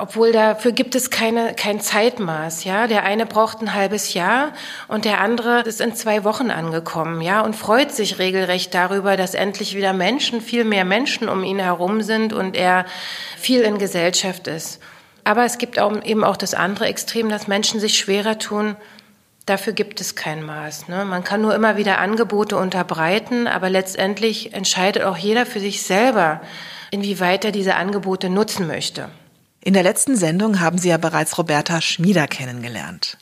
obwohl 0.00 0.32
dafür 0.32 0.72
gibt 0.72 0.96
es 0.96 1.10
keine, 1.10 1.54
kein 1.54 1.80
Zeitmaß. 1.80 2.64
Ja, 2.64 2.88
der 2.88 3.04
eine 3.04 3.24
braucht 3.24 3.60
ein 3.62 3.72
halbes 3.72 4.14
Jahr 4.14 4.52
und 4.88 5.04
der 5.04 5.20
andere 5.20 5.60
ist 5.60 5.80
in 5.80 5.94
zwei 5.94 6.24
Wochen 6.24 6.50
angekommen. 6.50 7.20
Ja, 7.20 7.42
und 7.42 7.54
freut 7.54 7.92
sich 7.92 8.18
regelrecht 8.18 8.74
darüber, 8.74 9.16
dass 9.16 9.34
endlich 9.34 9.76
wieder 9.76 9.92
Menschen, 9.92 10.40
viel 10.40 10.64
mehr 10.64 10.84
Menschen 10.84 11.28
um 11.28 11.44
ihn 11.44 11.60
herum 11.60 12.02
sind 12.02 12.32
und 12.32 12.56
er 12.56 12.84
viel 13.38 13.60
in 13.60 13.78
Gesellschaft 13.78 14.48
ist. 14.48 14.80
Aber 15.22 15.44
es 15.44 15.56
gibt 15.56 15.78
auch, 15.78 16.02
eben 16.02 16.24
auch 16.24 16.36
das 16.36 16.54
andere 16.54 16.86
Extrem, 16.86 17.28
dass 17.28 17.46
Menschen 17.46 17.78
sich 17.78 17.96
schwerer 17.96 18.40
tun. 18.40 18.74
Dafür 19.44 19.72
gibt 19.72 20.00
es 20.00 20.16
kein 20.16 20.44
Maß. 20.44 20.88
Ne? 20.88 21.04
Man 21.04 21.22
kann 21.22 21.42
nur 21.42 21.54
immer 21.54 21.76
wieder 21.76 21.98
Angebote 21.98 22.56
unterbreiten, 22.56 23.46
aber 23.46 23.70
letztendlich 23.70 24.52
entscheidet 24.52 25.04
auch 25.04 25.16
jeder 25.16 25.46
für 25.46 25.60
sich 25.60 25.84
selber, 25.84 26.40
inwieweit 26.90 27.44
er 27.44 27.52
diese 27.52 27.76
Angebote 27.76 28.30
nutzen 28.30 28.66
möchte. 28.66 29.10
In 29.66 29.72
der 29.72 29.82
letzten 29.82 30.14
Sendung 30.14 30.60
haben 30.60 30.78
Sie 30.78 30.90
ja 30.90 30.96
bereits 30.96 31.36
Roberta 31.38 31.80
Schmieder 31.80 32.28
kennengelernt. 32.28 33.18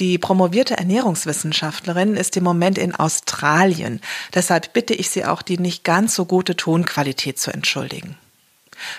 Die 0.00 0.18
promovierte 0.18 0.76
Ernährungswissenschaftlerin 0.76 2.16
ist 2.16 2.36
im 2.36 2.42
Moment 2.42 2.78
in 2.78 2.96
Australien. 2.96 4.00
Deshalb 4.34 4.72
bitte 4.72 4.92
ich 4.92 5.08
Sie 5.08 5.24
auch, 5.24 5.40
die 5.40 5.56
nicht 5.56 5.84
ganz 5.84 6.16
so 6.16 6.24
gute 6.24 6.56
Tonqualität 6.56 7.38
zu 7.38 7.52
entschuldigen. 7.52 8.16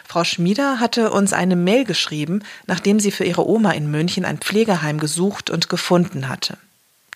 Frau 0.07 0.23
Schmieder 0.23 0.79
hatte 0.79 1.11
uns 1.11 1.33
eine 1.33 1.57
Mail 1.57 1.83
geschrieben, 1.83 2.43
nachdem 2.65 3.01
sie 3.01 3.11
für 3.11 3.25
ihre 3.25 3.45
Oma 3.45 3.71
in 3.71 3.91
München 3.91 4.23
ein 4.23 4.37
Pflegeheim 4.37 5.01
gesucht 5.01 5.49
und 5.49 5.67
gefunden 5.67 6.29
hatte. 6.29 6.57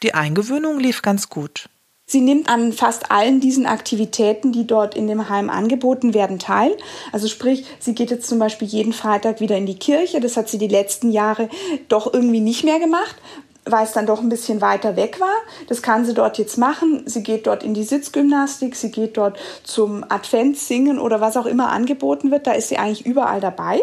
Die 0.02 0.14
Eingewöhnung 0.14 0.78
lief 0.78 1.02
ganz 1.02 1.30
gut. 1.30 1.70
Sie 2.14 2.22
nimmt 2.22 2.48
an 2.48 2.74
fast 2.74 3.10
allen 3.10 3.40
diesen 3.40 3.66
Aktivitäten, 3.66 4.52
die 4.52 4.68
dort 4.68 4.94
in 4.94 5.08
dem 5.08 5.30
Heim 5.30 5.50
angeboten 5.50 6.14
werden, 6.14 6.38
teil. 6.38 6.78
Also 7.12 7.28
sprich, 7.28 7.66
sie 7.80 7.96
geht 7.96 8.12
jetzt 8.12 8.28
zum 8.28 8.38
Beispiel 8.38 8.68
jeden 8.68 8.94
Freitag 8.94 9.40
wieder 9.40 9.58
in 9.58 9.66
die 9.66 9.80
Kirche. 9.80 10.20
Das 10.20 10.38
hat 10.38 10.48
sie 10.48 10.60
die 10.60 10.68
letzten 10.68 11.10
Jahre 11.10 11.50
doch 11.88 12.14
irgendwie 12.14 12.40
nicht 12.40 12.64
mehr 12.64 12.78
gemacht, 12.78 13.16
weil 13.66 13.84
es 13.84 13.94
dann 13.94 14.06
doch 14.06 14.22
ein 14.22 14.30
bisschen 14.30 14.62
weiter 14.62 14.96
weg 14.96 15.20
war. 15.20 15.34
Das 15.70 15.82
kann 15.82 16.06
sie 16.06 16.14
dort 16.14 16.38
jetzt 16.38 16.60
machen. 16.60 17.02
Sie 17.08 17.24
geht 17.24 17.48
dort 17.48 17.64
in 17.64 17.74
die 17.74 17.84
Sitzgymnastik, 17.84 18.76
sie 18.76 18.92
geht 18.92 19.18
dort 19.18 19.40
zum 19.64 20.06
Adventssingen 20.08 21.00
oder 21.00 21.20
was 21.20 21.36
auch 21.36 21.48
immer 21.48 21.70
angeboten 21.70 22.30
wird. 22.30 22.46
Da 22.46 22.52
ist 22.52 22.70
sie 22.70 22.78
eigentlich 22.78 23.08
überall 23.08 23.42
dabei. 23.42 23.82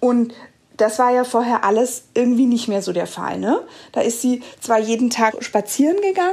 Und 0.00 0.32
das 0.78 0.98
war 0.98 1.12
ja 1.12 1.24
vorher 1.24 1.64
alles 1.64 2.04
irgendwie 2.14 2.46
nicht 2.46 2.68
mehr 2.68 2.80
so 2.80 2.94
der 2.94 3.06
Fall. 3.06 3.38
Ne? 3.38 3.60
Da 3.92 4.00
ist 4.00 4.22
sie 4.22 4.42
zwar 4.58 4.78
jeden 4.78 5.10
Tag 5.10 5.44
spazieren 5.44 6.00
gegangen, 6.00 6.32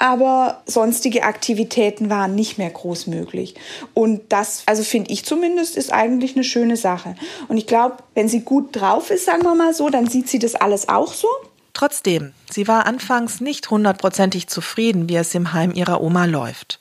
aber 0.00 0.62
sonstige 0.64 1.24
Aktivitäten 1.24 2.08
waren 2.08 2.34
nicht 2.34 2.56
mehr 2.56 2.70
groß 2.70 3.06
möglich. 3.06 3.54
Und 3.92 4.22
das, 4.30 4.62
also 4.64 4.82
finde 4.82 5.12
ich 5.12 5.26
zumindest, 5.26 5.76
ist 5.76 5.92
eigentlich 5.92 6.34
eine 6.34 6.44
schöne 6.44 6.78
Sache. 6.78 7.14
Und 7.48 7.58
ich 7.58 7.66
glaube, 7.66 7.98
wenn 8.14 8.26
sie 8.26 8.40
gut 8.40 8.74
drauf 8.74 9.10
ist, 9.10 9.26
sagen 9.26 9.42
wir 9.42 9.54
mal 9.54 9.74
so, 9.74 9.90
dann 9.90 10.08
sieht 10.08 10.28
sie 10.28 10.38
das 10.38 10.54
alles 10.54 10.88
auch 10.88 11.12
so. 11.12 11.28
Trotzdem, 11.74 12.32
sie 12.50 12.66
war 12.66 12.86
anfangs 12.86 13.40
nicht 13.42 13.70
hundertprozentig 13.70 14.48
zufrieden, 14.48 15.08
wie 15.10 15.16
es 15.16 15.34
im 15.34 15.52
Heim 15.52 15.72
ihrer 15.72 16.00
Oma 16.00 16.24
läuft. 16.24 16.80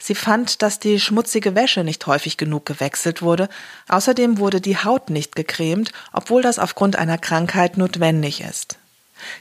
Sie 0.00 0.16
fand, 0.16 0.60
dass 0.60 0.80
die 0.80 0.98
schmutzige 0.98 1.54
Wäsche 1.54 1.84
nicht 1.84 2.04
häufig 2.06 2.36
genug 2.36 2.66
gewechselt 2.66 3.22
wurde. 3.22 3.48
Außerdem 3.88 4.38
wurde 4.38 4.60
die 4.60 4.76
Haut 4.76 5.08
nicht 5.08 5.36
gecremt, 5.36 5.92
obwohl 6.12 6.42
das 6.42 6.58
aufgrund 6.58 6.96
einer 6.96 7.16
Krankheit 7.16 7.76
notwendig 7.76 8.40
ist. 8.40 8.78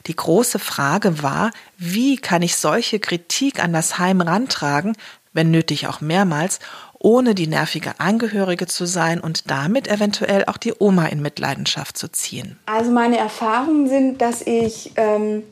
Die 0.08 0.16
große 0.16 0.60
Frage 0.60 1.22
war, 1.24 1.52
wie 1.78 2.18
kann 2.18 2.42
ich 2.42 2.56
solche 2.56 3.00
Kritik 3.00 3.64
an 3.64 3.74
das 3.74 3.98
Heim 4.00 4.22
rantragen, 4.22 4.96
wenn 5.34 5.52
nötig 5.52 5.88
auch 5.88 6.02
mehrmals, 6.02 6.60
ohne 6.98 7.36
die 7.36 7.48
nervige 7.48 8.00
Angehörige 8.00 8.68
zu 8.68 8.86
sein 8.86 9.20
und 9.20 9.52
damit 9.52 9.88
eventuell 9.88 10.46
auch 10.46 10.58
die 10.58 10.74
Oma 10.80 11.06
in 11.08 11.22
Mitleidenschaft 11.22 11.98
zu 11.98 12.08
ziehen. 12.08 12.58
Also 12.66 12.92
meine 12.92 13.18
Erfahrungen 13.18 13.88
sind, 13.88 14.22
dass 14.22 14.42
ich 14.42 14.94
ähm, 14.96 15.44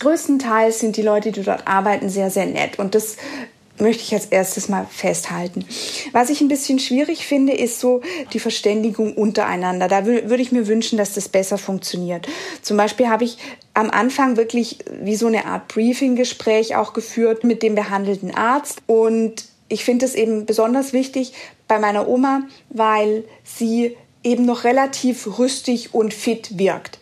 größtenteils 0.00 0.80
sind 0.80 0.96
die 0.96 1.02
Leute, 1.02 1.32
die 1.32 1.42
dort 1.42 1.66
arbeiten, 1.66 2.08
sehr, 2.08 2.30
sehr 2.30 2.46
nett. 2.46 2.78
Und 2.78 2.94
das 2.94 3.16
möchte 3.82 4.02
ich 4.02 4.14
als 4.14 4.26
erstes 4.26 4.68
mal 4.68 4.86
festhalten. 4.90 5.64
Was 6.12 6.30
ich 6.30 6.40
ein 6.40 6.48
bisschen 6.48 6.78
schwierig 6.78 7.26
finde, 7.26 7.52
ist 7.52 7.80
so 7.80 8.00
die 8.32 8.40
Verständigung 8.40 9.14
untereinander. 9.14 9.88
Da 9.88 10.06
würde 10.06 10.40
ich 10.42 10.52
mir 10.52 10.66
wünschen, 10.66 10.96
dass 10.96 11.14
das 11.14 11.28
besser 11.28 11.58
funktioniert. 11.58 12.26
Zum 12.62 12.76
Beispiel 12.76 13.08
habe 13.08 13.24
ich 13.24 13.38
am 13.74 13.90
Anfang 13.90 14.36
wirklich 14.36 14.78
wie 15.02 15.16
so 15.16 15.26
eine 15.26 15.44
Art 15.46 15.68
Briefing-Gespräch 15.68 16.76
auch 16.76 16.92
geführt 16.92 17.44
mit 17.44 17.62
dem 17.62 17.74
behandelten 17.74 18.34
Arzt 18.34 18.82
und 18.86 19.44
ich 19.68 19.84
finde 19.84 20.04
es 20.04 20.14
eben 20.14 20.44
besonders 20.44 20.92
wichtig 20.92 21.32
bei 21.66 21.78
meiner 21.78 22.06
Oma, 22.06 22.42
weil 22.68 23.24
sie 23.42 23.96
eben 24.22 24.44
noch 24.44 24.64
relativ 24.64 25.38
rüstig 25.38 25.94
und 25.94 26.12
fit 26.12 26.58
wirkt. 26.58 26.98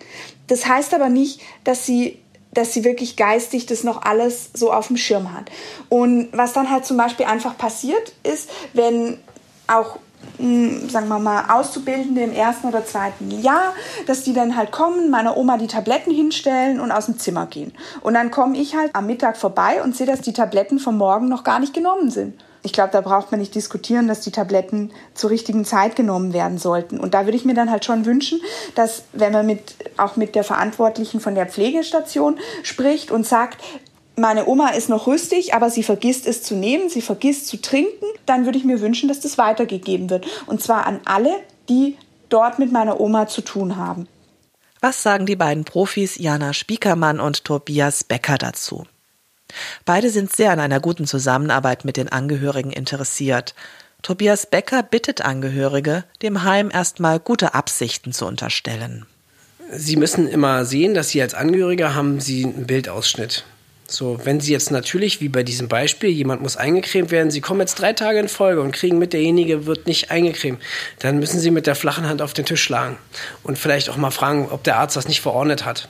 Das 0.46 0.66
heißt 0.66 0.94
aber 0.94 1.08
nicht, 1.08 1.40
dass 1.64 1.84
sie 1.84 2.18
dass 2.52 2.72
sie 2.72 2.84
wirklich 2.84 3.16
geistig 3.16 3.66
das 3.66 3.84
noch 3.84 4.02
alles 4.02 4.50
so 4.54 4.72
auf 4.72 4.88
dem 4.88 4.96
Schirm 4.96 5.32
hat. 5.32 5.50
Und 5.88 6.28
was 6.32 6.52
dann 6.52 6.70
halt 6.70 6.84
zum 6.84 6.96
Beispiel 6.96 7.26
einfach 7.26 7.56
passiert 7.56 8.12
ist, 8.22 8.50
wenn 8.72 9.18
auch 9.66 9.98
hm, 10.36 10.88
sagen 10.90 11.08
wir 11.08 11.18
mal, 11.18 11.44
Auszubildende 11.48 12.22
im 12.22 12.32
ersten 12.32 12.68
oder 12.68 12.84
zweiten 12.84 13.30
Jahr, 13.30 13.74
dass 14.06 14.22
die 14.22 14.34
dann 14.34 14.56
halt 14.56 14.70
kommen, 14.70 15.10
meiner 15.10 15.36
Oma 15.36 15.56
die 15.56 15.66
Tabletten 15.66 16.12
hinstellen 16.12 16.80
und 16.80 16.92
aus 16.92 17.06
dem 17.06 17.18
Zimmer 17.18 17.46
gehen. 17.46 17.72
Und 18.02 18.14
dann 18.14 18.30
komme 18.30 18.58
ich 18.58 18.74
halt 18.74 18.94
am 18.94 19.06
Mittag 19.06 19.36
vorbei 19.36 19.82
und 19.82 19.96
sehe, 19.96 20.06
dass 20.06 20.20
die 20.20 20.32
Tabletten 20.32 20.78
vom 20.78 20.98
Morgen 20.98 21.28
noch 21.28 21.44
gar 21.44 21.58
nicht 21.58 21.72
genommen 21.72 22.10
sind 22.10 22.34
ich 22.62 22.72
glaube, 22.72 22.90
da 22.92 23.00
braucht 23.00 23.30
man 23.30 23.40
nicht 23.40 23.54
diskutieren, 23.54 24.08
dass 24.08 24.20
die 24.20 24.30
Tabletten 24.30 24.90
zur 25.14 25.30
richtigen 25.30 25.64
Zeit 25.64 25.96
genommen 25.96 26.32
werden 26.32 26.58
sollten. 26.58 27.00
Und 27.00 27.14
da 27.14 27.24
würde 27.24 27.36
ich 27.36 27.44
mir 27.44 27.54
dann 27.54 27.70
halt 27.70 27.84
schon 27.84 28.04
wünschen, 28.04 28.40
dass 28.74 29.04
wenn 29.12 29.32
man 29.32 29.46
mit, 29.46 29.74
auch 29.96 30.16
mit 30.16 30.34
der 30.34 30.44
Verantwortlichen 30.44 31.20
von 31.20 31.34
der 31.34 31.46
Pflegestation 31.46 32.38
spricht 32.62 33.10
und 33.10 33.26
sagt, 33.26 33.62
meine 34.16 34.46
Oma 34.46 34.70
ist 34.70 34.90
noch 34.90 35.06
rüstig, 35.06 35.54
aber 35.54 35.70
sie 35.70 35.82
vergisst 35.82 36.26
es 36.26 36.42
zu 36.42 36.54
nehmen, 36.54 36.90
sie 36.90 37.00
vergisst 37.00 37.46
zu 37.46 37.60
trinken, 37.60 38.04
dann 38.26 38.44
würde 38.44 38.58
ich 38.58 38.64
mir 38.64 38.80
wünschen, 38.80 39.08
dass 39.08 39.20
das 39.20 39.38
weitergegeben 39.38 40.10
wird. 40.10 40.26
Und 40.46 40.62
zwar 40.62 40.86
an 40.86 41.00
alle, 41.06 41.34
die 41.68 41.96
dort 42.28 42.58
mit 42.58 42.70
meiner 42.70 43.00
Oma 43.00 43.26
zu 43.26 43.40
tun 43.40 43.76
haben. 43.76 44.06
Was 44.80 45.02
sagen 45.02 45.26
die 45.26 45.36
beiden 45.36 45.64
Profis 45.64 46.16
Jana 46.16 46.52
Spiekermann 46.52 47.20
und 47.20 47.44
Tobias 47.44 48.04
Becker 48.04 48.38
dazu? 48.38 48.84
Beide 49.84 50.10
sind 50.10 50.34
sehr 50.34 50.50
an 50.50 50.60
einer 50.60 50.80
guten 50.80 51.06
Zusammenarbeit 51.06 51.84
mit 51.84 51.96
den 51.96 52.08
Angehörigen 52.08 52.72
interessiert. 52.72 53.54
Tobias 54.02 54.46
Becker 54.46 54.82
bittet 54.82 55.20
Angehörige, 55.22 56.04
dem 56.22 56.42
Heim 56.42 56.70
erstmal 56.72 57.20
gute 57.20 57.54
Absichten 57.54 58.12
zu 58.12 58.26
unterstellen. 58.26 59.06
Sie 59.72 59.96
müssen 59.96 60.26
immer 60.26 60.64
sehen, 60.64 60.94
dass 60.94 61.10
Sie 61.10 61.22
als 61.22 61.34
Angehöriger 61.34 61.94
haben 61.94 62.20
Sie 62.20 62.44
einen 62.44 62.66
Bildausschnitt. 62.66 63.44
So, 63.90 64.20
wenn 64.24 64.38
Sie 64.38 64.52
jetzt 64.52 64.70
natürlich, 64.70 65.20
wie 65.20 65.28
bei 65.28 65.42
diesem 65.42 65.66
Beispiel, 65.66 66.10
jemand 66.10 66.42
muss 66.42 66.56
eingecremt 66.56 67.10
werden, 67.10 67.32
Sie 67.32 67.40
kommen 67.40 67.58
jetzt 67.58 67.74
drei 67.74 67.92
Tage 67.92 68.20
in 68.20 68.28
Folge 68.28 68.60
und 68.60 68.70
kriegen 68.70 68.98
mit, 68.98 69.12
derjenige 69.12 69.66
wird 69.66 69.88
nicht 69.88 70.12
eingecremt, 70.12 70.60
dann 71.00 71.18
müssen 71.18 71.40
Sie 71.40 71.50
mit 71.50 71.66
der 71.66 71.74
flachen 71.74 72.08
Hand 72.08 72.22
auf 72.22 72.32
den 72.32 72.44
Tisch 72.44 72.62
schlagen 72.62 72.98
und 73.42 73.58
vielleicht 73.58 73.90
auch 73.90 73.96
mal 73.96 74.12
fragen, 74.12 74.48
ob 74.48 74.62
der 74.62 74.76
Arzt 74.76 74.94
das 74.94 75.08
nicht 75.08 75.20
verordnet 75.20 75.64
hat. 75.64 75.88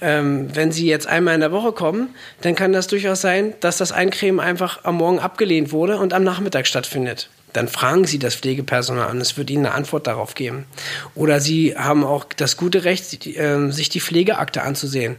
Ähm, 0.00 0.48
wenn 0.54 0.72
Sie 0.72 0.86
jetzt 0.86 1.06
einmal 1.06 1.34
in 1.34 1.40
der 1.40 1.52
Woche 1.52 1.72
kommen, 1.72 2.14
dann 2.40 2.54
kann 2.54 2.72
das 2.72 2.86
durchaus 2.86 3.20
sein, 3.20 3.52
dass 3.60 3.76
das 3.76 3.92
Eincremen 3.92 4.40
einfach 4.40 4.84
am 4.84 4.96
Morgen 4.96 5.18
abgelehnt 5.18 5.70
wurde 5.70 5.98
und 5.98 6.14
am 6.14 6.24
Nachmittag 6.24 6.66
stattfindet 6.66 7.28
dann 7.54 7.68
fragen 7.68 8.04
Sie 8.04 8.18
das 8.18 8.34
Pflegepersonal 8.34 9.08
an. 9.08 9.20
Es 9.20 9.38
wird 9.38 9.48
Ihnen 9.48 9.64
eine 9.64 9.74
Antwort 9.74 10.06
darauf 10.06 10.34
geben. 10.34 10.66
Oder 11.14 11.40
Sie 11.40 11.76
haben 11.76 12.04
auch 12.04 12.24
das 12.36 12.56
gute 12.56 12.84
Recht, 12.84 13.26
ähm, 13.26 13.72
sich 13.72 13.88
die 13.88 14.00
Pflegeakte 14.00 14.62
anzusehen. 14.62 15.16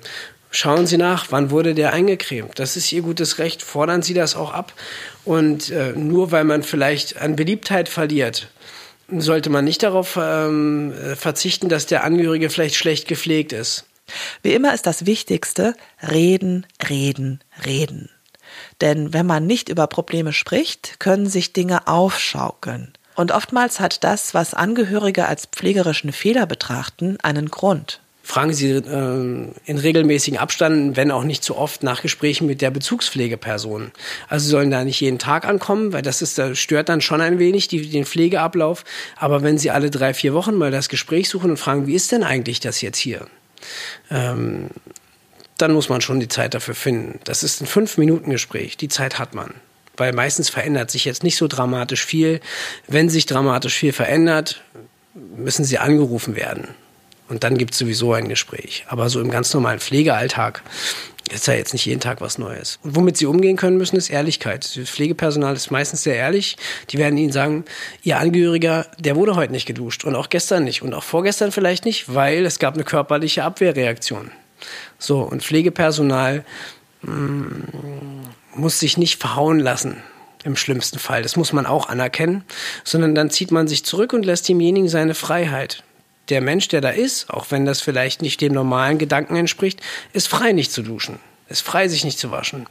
Schauen 0.56 0.88
Sie 0.88 0.96
nach, 0.96 1.28
wann 1.32 1.50
wurde 1.52 1.76
der 1.76 1.92
eingecremt. 1.92 2.60
Das 2.60 2.78
ist 2.78 2.90
Ihr 2.94 3.02
gutes 3.02 3.40
Recht. 3.40 3.62
Fordern 3.62 4.02
Sie 4.02 4.14
das 4.14 4.38
auch 4.38 4.54
ab. 4.54 4.72
Und 5.26 5.70
äh, 5.70 5.92
nur 5.92 6.32
weil 6.32 6.46
man 6.46 6.64
vielleicht 6.64 7.20
an 7.22 7.36
Beliebtheit 7.36 7.90
verliert, 7.90 8.48
sollte 9.10 9.50
man 9.50 9.66
nicht 9.66 9.84
darauf 9.84 10.18
ähm, 10.18 10.94
verzichten, 11.18 11.68
dass 11.68 11.88
der 11.88 12.06
Angehörige 12.06 12.50
vielleicht 12.50 12.76
schlecht 12.76 13.10
gepflegt 13.10 13.52
ist. 13.52 13.84
Wie 14.44 14.54
immer 14.54 14.74
ist 14.74 14.86
das 14.86 15.06
Wichtigste 15.06 15.76
reden, 16.02 16.66
reden, 16.88 17.42
reden. 17.66 18.10
Denn 18.80 19.12
wenn 19.12 19.26
man 19.26 19.46
nicht 19.46 19.68
über 19.68 19.88
Probleme 19.88 20.32
spricht, 20.32 21.02
können 21.02 21.28
sich 21.28 21.52
Dinge 21.52 21.86
aufschaukeln. 21.90 22.94
Und 23.16 23.34
oftmals 23.34 23.82
hat 23.82 24.06
das, 24.06 24.34
was 24.34 24.54
Angehörige 24.54 25.26
als 25.26 25.48
pflegerischen 25.48 26.14
Fehler 26.14 26.46
betrachten, 26.46 27.18
einen 27.22 27.50
Grund. 27.50 28.00
Fragen 28.26 28.54
Sie 28.54 28.72
äh, 28.72 29.48
in 29.66 29.78
regelmäßigen 29.78 30.40
Abständen, 30.40 30.96
wenn 30.96 31.12
auch 31.12 31.24
nicht 31.24 31.44
zu 31.44 31.56
oft, 31.56 31.84
nach 31.84 32.02
Gesprächen 32.02 32.48
mit 32.48 32.60
der 32.62 32.72
Bezugspflegeperson. 32.72 33.92
Also 34.28 34.46
Sie 34.46 34.50
sollen 34.50 34.72
da 34.72 34.84
nicht 34.84 35.00
jeden 35.00 35.20
Tag 35.20 35.46
ankommen, 35.46 35.94
weil 35.94 36.02
das 36.02 36.24
ist, 36.24 36.40
das 36.40 36.58
stört 36.58 36.90
dann 36.90 37.02
schon 37.02 37.22
ein 37.22 37.38
wenig 37.38 37.68
die, 37.68 37.88
den 37.88 38.06
Pflegeablauf. 38.06 38.84
Aber 39.16 39.44
wenn 39.44 39.60
Sie 39.60 39.70
alle 39.70 39.92
drei, 39.92 40.16
vier 40.16 40.34
Wochen 40.34 40.56
mal 40.56 40.72
das 40.72 40.90
Gespräch 40.90 41.30
suchen 41.30 41.52
und 41.52 41.58
fragen, 41.58 41.86
wie 41.86 41.94
ist 41.94 42.12
denn 42.12 42.24
eigentlich 42.24 42.60
das 42.60 42.82
jetzt 42.82 42.98
hier? 42.98 43.28
Ähm, 44.10 44.70
dann 45.60 45.74
muss 45.74 45.90
man 45.90 46.02
schon 46.02 46.20
die 46.20 46.28
Zeit 46.28 46.56
dafür 46.56 46.76
finden. 46.76 47.20
Das 47.26 47.44
ist 47.44 47.62
ein 47.62 47.68
Fünf-Minuten-Gespräch. 47.68 48.76
Die 48.76 48.90
Zeit 48.90 49.20
hat 49.20 49.36
man. 49.36 49.54
Weil 49.98 50.14
meistens 50.14 50.50
verändert 50.50 50.90
sich 50.90 51.06
jetzt 51.06 51.24
nicht 51.24 51.38
so 51.38 51.48
dramatisch 51.48 52.04
viel. 52.04 52.42
Wenn 52.88 53.08
sich 53.08 53.28
dramatisch 53.28 53.76
viel 53.76 53.94
verändert, 53.94 54.64
müssen 55.14 55.64
sie 55.64 55.78
angerufen 55.78 56.36
werden. 56.36 56.70
Und 57.28 57.44
dann 57.44 57.58
gibt 57.58 57.74
es 57.74 57.80
sowieso 57.80 58.14
ein 58.14 58.30
Gespräch. 58.30 58.86
Aber 58.88 59.10
so 59.10 59.20
im 59.20 59.32
ganz 59.32 59.54
normalen 59.54 59.80
Pflegealltag 59.80 60.62
ist 61.32 61.48
ja 61.48 61.56
jetzt 61.56 61.74
nicht 61.74 61.86
jeden 61.86 62.02
Tag 62.02 62.22
was 62.22 62.38
Neues. 62.38 62.78
Und 62.84 62.96
womit 62.96 63.18
sie 63.18 63.26
umgehen 63.26 63.58
können 63.58 63.78
müssen, 63.78 63.96
ist 63.96 64.10
Ehrlichkeit. 64.10 64.78
Das 64.78 64.90
Pflegepersonal 64.90 65.56
ist 65.56 65.72
meistens 65.72 66.04
sehr 66.04 66.16
ehrlich. 66.16 66.56
Die 66.92 67.00
werden 67.00 67.18
ihnen 67.18 67.32
sagen, 67.32 67.66
ihr 68.04 68.20
Angehöriger, 68.20 68.86
der 69.00 69.16
wurde 69.16 69.36
heute 69.36 69.52
nicht 69.52 69.66
geduscht 69.66 70.04
und 70.06 70.16
auch 70.16 70.30
gestern 70.30 70.64
nicht 70.64 70.84
und 70.84 70.94
auch 70.94 71.04
vorgestern 71.04 71.52
vielleicht 71.52 71.86
nicht, 71.86 72.14
weil 72.14 72.46
es 72.46 72.60
gab 72.60 72.76
eine 72.76 72.84
körperliche 72.84 73.44
Abwehrreaktion. 73.44 74.32
So, 75.00 75.22
und 75.22 75.44
Pflegepersonal 75.44 76.46
mh, 77.02 77.12
mm, 77.12 78.28
muss 78.56 78.80
sich 78.80 78.98
nicht 78.98 79.20
verhauen 79.20 79.60
lassen 79.60 79.98
im 80.44 80.56
schlimmsten 80.56 81.00
Fall. 81.00 81.24
Das 81.24 81.36
muss 81.36 81.54
man 81.54 81.66
auch 81.66 81.90
anerkennen, 81.90 82.44
sondern 82.84 83.16
dann 83.16 83.32
zieht 83.32 83.52
man 83.52 83.68
sich 83.68 83.84
zurück 83.84 84.14
und 84.14 84.26
lässt 84.26 84.48
demjenigen 84.48 84.88
seine 84.88 85.16
Freiheit 85.16 85.84
der 86.30 86.42
Mensch, 86.42 86.68
der 86.68 86.82
da 86.82 86.90
ist, 86.90 87.30
auch 87.30 87.48
wenn 87.52 87.66
das 87.66 87.82
vielleicht 87.82 88.22
nicht 88.22 88.42
dem 88.42 88.54
normalen 88.54 88.98
Gedanken 88.98 89.36
entspricht, 89.36 89.82
ist 90.14 90.28
frei, 90.28 90.52
nicht 90.52 90.72
zu 90.72 90.82
duschen, 90.82 91.20
ist 91.50 91.62
frei, 91.62 91.88
sich 91.88 92.04
nicht 92.04 92.20
zu 92.20 92.32
waschen. 92.32 92.68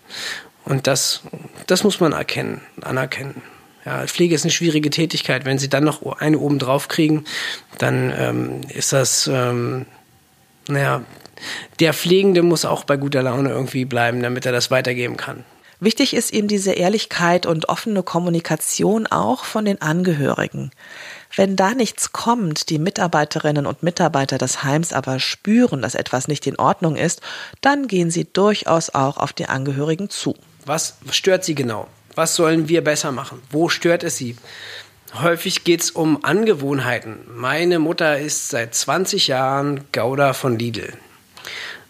Und 0.64 0.86
das, 0.86 1.22
das 1.66 1.84
muss 1.84 2.00
man 2.00 2.12
erkennen, 2.12 2.60
anerkennen. 2.80 3.42
Ja, 3.84 4.06
Pflege 4.06 4.34
ist 4.34 4.44
eine 4.44 4.50
schwierige 4.50 4.88
Tätigkeit. 4.88 5.44
Wenn 5.44 5.58
Sie 5.58 5.68
dann 5.68 5.84
noch 5.84 6.18
eine 6.18 6.38
oben 6.38 6.58
drauf 6.58 6.88
kriegen, 6.88 7.24
dann 7.78 8.12
ähm, 8.16 8.60
ist 8.70 8.94
das, 8.94 9.26
ähm, 9.26 9.84
naja, 10.68 11.02
der 11.80 11.92
Pflegende 11.92 12.42
muss 12.42 12.64
auch 12.64 12.84
bei 12.84 12.96
guter 12.96 13.22
Laune 13.22 13.50
irgendwie 13.50 13.84
bleiben, 13.84 14.22
damit 14.22 14.46
er 14.46 14.52
das 14.52 14.70
weitergeben 14.70 15.18
kann. 15.18 15.44
Wichtig 15.80 16.14
ist 16.14 16.32
ihm 16.32 16.48
diese 16.48 16.72
Ehrlichkeit 16.72 17.44
und 17.44 17.68
offene 17.68 18.02
Kommunikation 18.02 19.06
auch 19.06 19.44
von 19.44 19.66
den 19.66 19.82
Angehörigen. 19.82 20.70
Wenn 21.36 21.56
da 21.56 21.74
nichts 21.74 22.12
kommt, 22.12 22.70
die 22.70 22.78
Mitarbeiterinnen 22.78 23.66
und 23.66 23.82
Mitarbeiter 23.82 24.38
des 24.38 24.62
Heims 24.62 24.92
aber 24.92 25.18
spüren, 25.18 25.82
dass 25.82 25.94
etwas 25.96 26.28
nicht 26.28 26.46
in 26.46 26.58
Ordnung 26.58 26.96
ist, 26.96 27.20
dann 27.60 27.88
gehen 27.88 28.10
sie 28.10 28.24
durchaus 28.24 28.90
auch 28.90 29.16
auf 29.16 29.32
die 29.32 29.46
Angehörigen 29.46 30.10
zu. 30.10 30.36
Was 30.64 30.96
stört 31.10 31.44
sie 31.44 31.54
genau? 31.54 31.88
Was 32.14 32.36
sollen 32.36 32.68
wir 32.68 32.84
besser 32.84 33.10
machen? 33.10 33.42
Wo 33.50 33.68
stört 33.68 34.04
es 34.04 34.16
sie? 34.16 34.36
Häufig 35.14 35.64
geht 35.64 35.82
es 35.82 35.90
um 35.90 36.24
Angewohnheiten. 36.24 37.18
Meine 37.28 37.78
Mutter 37.80 38.18
ist 38.18 38.48
seit 38.50 38.74
20 38.74 39.28
Jahren 39.28 39.84
Gouda 39.92 40.32
von 40.32 40.58
Lidl. 40.58 40.92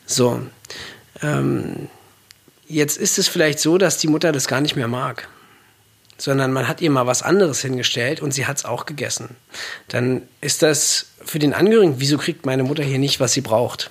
So, 0.07 0.41
ähm, 1.23 1.89
jetzt 2.67 2.97
ist 2.97 3.19
es 3.19 3.29
vielleicht 3.29 3.59
so, 3.59 3.79
dass 3.79 3.99
die 3.99 4.09
Mutter 4.09 4.33
das 4.33 4.49
gar 4.49 4.61
nicht 4.61 4.77
mehr 4.77 4.89
mag 4.89 5.29
sondern 6.17 6.53
man 6.53 6.69
hat 6.69 6.81
ihr 6.81 6.91
mal 6.91 7.07
was 7.07 7.23
anderes 7.23 7.61
hingestellt 7.61 8.21
und 8.21 8.33
sie 8.33 8.47
hat 8.47 8.59
es 8.59 8.65
auch 8.65 8.87
gegessen. 8.87 9.37
Dann 9.89 10.23
ist 10.41 10.63
das 10.63 11.07
für 11.25 11.39
den 11.39 11.55
Angehörigen, 11.55 11.97
wieso 11.99 12.19
kriegt 12.19 12.47
meine 12.47 12.63
Mutter 12.63 12.83
hier 12.83 12.99
nicht, 12.99 13.21
was 13.21 13.33
sie 13.33 13.41
braucht? 13.41 13.91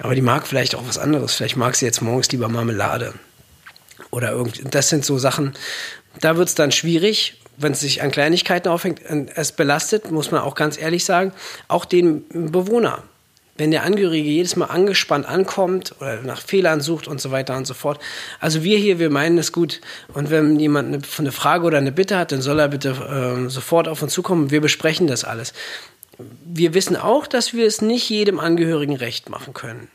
Aber 0.00 0.14
die 0.14 0.22
mag 0.22 0.46
vielleicht 0.46 0.74
auch 0.74 0.86
was 0.86 0.98
anderes. 0.98 1.34
Vielleicht 1.34 1.56
mag 1.56 1.76
sie 1.76 1.86
jetzt 1.86 2.00
morgens 2.02 2.30
lieber 2.32 2.48
Marmelade. 2.48 3.14
Oder 4.10 4.32
irgend. 4.32 4.74
Das 4.74 4.88
sind 4.88 5.04
so 5.04 5.18
Sachen, 5.18 5.54
da 6.20 6.36
wird 6.36 6.48
es 6.48 6.54
dann 6.54 6.72
schwierig, 6.72 7.40
wenn 7.56 7.72
es 7.72 7.80
sich 7.80 8.02
an 8.02 8.10
Kleinigkeiten 8.10 8.68
aufhängt. 8.68 9.00
Es 9.34 9.52
belastet, 9.52 10.10
muss 10.10 10.30
man 10.30 10.40
auch 10.40 10.54
ganz 10.54 10.78
ehrlich 10.78 11.04
sagen, 11.04 11.32
auch 11.68 11.84
den 11.84 12.24
Bewohner 12.28 13.02
wenn 13.56 13.70
der 13.70 13.84
Angehörige 13.84 14.28
jedes 14.28 14.56
Mal 14.56 14.66
angespannt 14.66 15.26
ankommt 15.26 15.94
oder 16.00 16.22
nach 16.22 16.40
Fehlern 16.40 16.80
sucht 16.80 17.06
und 17.06 17.20
so 17.20 17.30
weiter 17.30 17.56
und 17.56 17.66
so 17.66 17.74
fort. 17.74 18.00
Also 18.40 18.64
wir 18.64 18.78
hier, 18.78 18.98
wir 18.98 19.10
meinen 19.10 19.38
es 19.38 19.52
gut. 19.52 19.80
Und 20.12 20.30
wenn 20.30 20.58
jemand 20.58 20.88
eine, 20.88 21.02
eine 21.18 21.32
Frage 21.32 21.64
oder 21.64 21.78
eine 21.78 21.92
Bitte 21.92 22.18
hat, 22.18 22.32
dann 22.32 22.42
soll 22.42 22.58
er 22.58 22.68
bitte 22.68 22.90
äh, 22.90 23.48
sofort 23.48 23.86
auf 23.86 24.02
uns 24.02 24.12
zukommen. 24.12 24.50
Wir 24.50 24.60
besprechen 24.60 25.06
das 25.06 25.24
alles. 25.24 25.52
Wir 26.44 26.74
wissen 26.74 26.96
auch, 26.96 27.26
dass 27.26 27.54
wir 27.54 27.66
es 27.66 27.80
nicht 27.80 28.08
jedem 28.08 28.40
Angehörigen 28.40 28.96
recht 28.96 29.28
machen 29.28 29.54
können. 29.54 29.88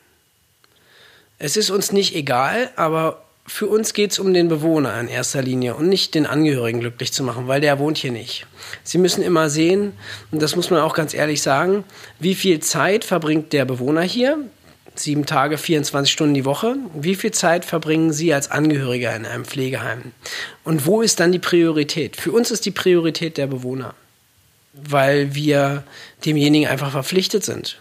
Es 1.38 1.56
ist 1.56 1.70
uns 1.70 1.92
nicht 1.92 2.16
egal, 2.16 2.70
aber 2.76 3.24
für 3.50 3.68
uns 3.68 3.94
geht 3.94 4.12
es 4.12 4.20
um 4.20 4.34
den 4.34 4.48
Bewohner 4.48 4.98
in 5.00 5.08
erster 5.08 5.42
Linie 5.42 5.74
und 5.74 5.90
nicht 5.90 6.14
den 6.14 6.28
Angehörigen 6.28 6.80
glücklich 6.82 7.12
zu 7.12 7.24
machen, 7.24 7.48
weil 7.48 7.60
der 7.60 7.80
wohnt 7.80 7.98
hier 7.98 8.12
nicht. 8.12 8.46
Sie 8.84 9.00
müssen 9.00 9.24
immer 9.24 9.50
sehen, 9.50 9.94
und 10.32 10.42
das 10.42 10.56
muss 10.56 10.70
man 10.70 10.82
auch 10.82 10.94
ganz 10.94 11.16
ehrlich 11.16 11.42
sagen, 11.42 11.84
wie 12.20 12.36
viel 12.36 12.60
Zeit 12.60 13.04
verbringt 13.04 13.52
der 13.52 13.66
Bewohner 13.66 14.04
hier? 14.04 14.38
Sieben 14.94 15.26
Tage, 15.26 15.58
24 15.58 16.12
Stunden 16.12 16.36
die 16.36 16.46
Woche. 16.46 16.76
Wie 16.94 17.16
viel 17.16 17.32
Zeit 17.32 17.66
verbringen 17.66 18.14
Sie 18.14 18.34
als 18.34 18.52
Angehöriger 18.52 19.16
in 19.16 19.26
einem 19.26 19.46
Pflegeheim? 19.46 20.12
Und 20.64 20.86
wo 20.86 21.02
ist 21.02 21.20
dann 21.20 21.32
die 21.32 21.40
Priorität? 21.40 22.18
Für 22.18 22.32
uns 22.32 22.52
ist 22.52 22.66
die 22.66 22.72
Priorität 22.72 23.38
der 23.38 23.48
Bewohner, 23.48 23.96
weil 24.74 25.34
wir 25.34 25.84
demjenigen 26.24 26.68
einfach 26.68 26.92
verpflichtet 26.92 27.44
sind 27.44 27.80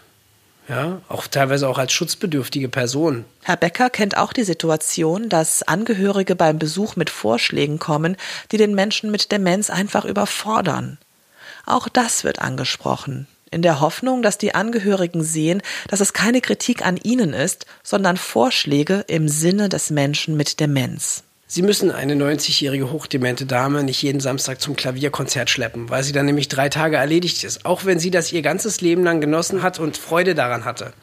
ja, 0.69 1.01
auch 1.09 1.27
teilweise 1.27 1.67
auch 1.67 1.79
als 1.79 1.91
schutzbedürftige 1.91 2.69
Person. 2.69 3.25
Herr 3.43 3.57
Becker 3.57 3.89
kennt 3.89 4.15
auch 4.15 4.31
die 4.31 4.43
Situation, 4.43 5.27
dass 5.27 5.63
Angehörige 5.63 6.35
beim 6.35 6.59
Besuch 6.59 6.95
mit 6.95 7.09
Vorschlägen 7.09 7.79
kommen, 7.79 8.15
die 8.51 8.57
den 8.57 8.75
Menschen 8.75 9.09
mit 9.09 9.31
Demenz 9.31 9.71
einfach 9.71 10.05
überfordern. 10.05 10.99
Auch 11.65 11.89
das 11.89 12.23
wird 12.23 12.39
angesprochen, 12.39 13.27
in 13.49 13.63
der 13.63 13.79
Hoffnung, 13.79 14.21
dass 14.21 14.37
die 14.37 14.53
Angehörigen 14.53 15.23
sehen, 15.23 15.61
dass 15.87 16.01
es 16.01 16.13
keine 16.13 16.39
Kritik 16.39 16.85
an 16.85 16.97
ihnen 16.97 17.33
ist, 17.33 17.65
sondern 17.83 18.17
Vorschläge 18.17 19.03
im 19.07 19.27
Sinne 19.27 19.69
des 19.69 19.89
Menschen 19.89 20.37
mit 20.37 20.59
Demenz. 20.59 21.23
Sie 21.51 21.63
müssen 21.63 21.89
eine 21.89 22.13
90-jährige 22.13 22.91
hochdemente 22.91 23.47
Dame 23.47 23.83
nicht 23.83 24.03
jeden 24.03 24.19
Samstag 24.19 24.61
zum 24.61 24.75
Klavierkonzert 24.75 25.49
schleppen, 25.49 25.89
weil 25.89 26.03
sie 26.03 26.11
dann 26.11 26.27
nämlich 26.27 26.47
drei 26.47 26.69
Tage 26.69 26.97
erledigt 26.97 27.43
ist, 27.43 27.65
auch 27.65 27.85
wenn 27.85 27.97
sie 27.97 28.11
das 28.11 28.31
ihr 28.31 28.43
ganzes 28.43 28.81
Leben 28.81 29.03
lang 29.03 29.19
genossen 29.19 29.63
hat 29.63 29.79
und 29.79 29.97
Freude 29.97 30.35
daran 30.35 30.63
hatte. 30.63 30.93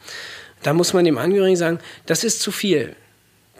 Da 0.63 0.71
muss 0.71 0.93
man 0.93 1.03
dem 1.03 1.17
Angehörigen 1.17 1.57
sagen, 1.57 1.79
das 2.05 2.23
ist 2.23 2.39
zu 2.39 2.53
viel. 2.53 2.95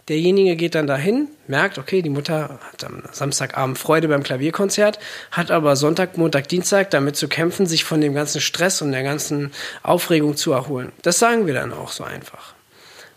Derjenige 0.08 0.56
geht 0.56 0.74
dann 0.74 0.86
dahin, 0.86 1.28
merkt, 1.46 1.76
okay, 1.76 2.00
die 2.00 2.08
Mutter 2.08 2.58
hat 2.72 2.82
am 2.84 3.02
Samstagabend 3.12 3.78
Freude 3.78 4.08
beim 4.08 4.22
Klavierkonzert, 4.22 4.98
hat 5.30 5.50
aber 5.50 5.76
Sonntag, 5.76 6.16
Montag, 6.16 6.48
Dienstag 6.48 6.88
damit 6.88 7.16
zu 7.16 7.28
kämpfen, 7.28 7.66
sich 7.66 7.84
von 7.84 8.00
dem 8.00 8.14
ganzen 8.14 8.40
Stress 8.40 8.80
und 8.80 8.92
der 8.92 9.02
ganzen 9.02 9.52
Aufregung 9.82 10.38
zu 10.38 10.52
erholen. 10.52 10.92
Das 11.02 11.18
sagen 11.18 11.46
wir 11.46 11.52
dann 11.52 11.74
auch 11.74 11.92
so 11.92 12.02
einfach. 12.02 12.54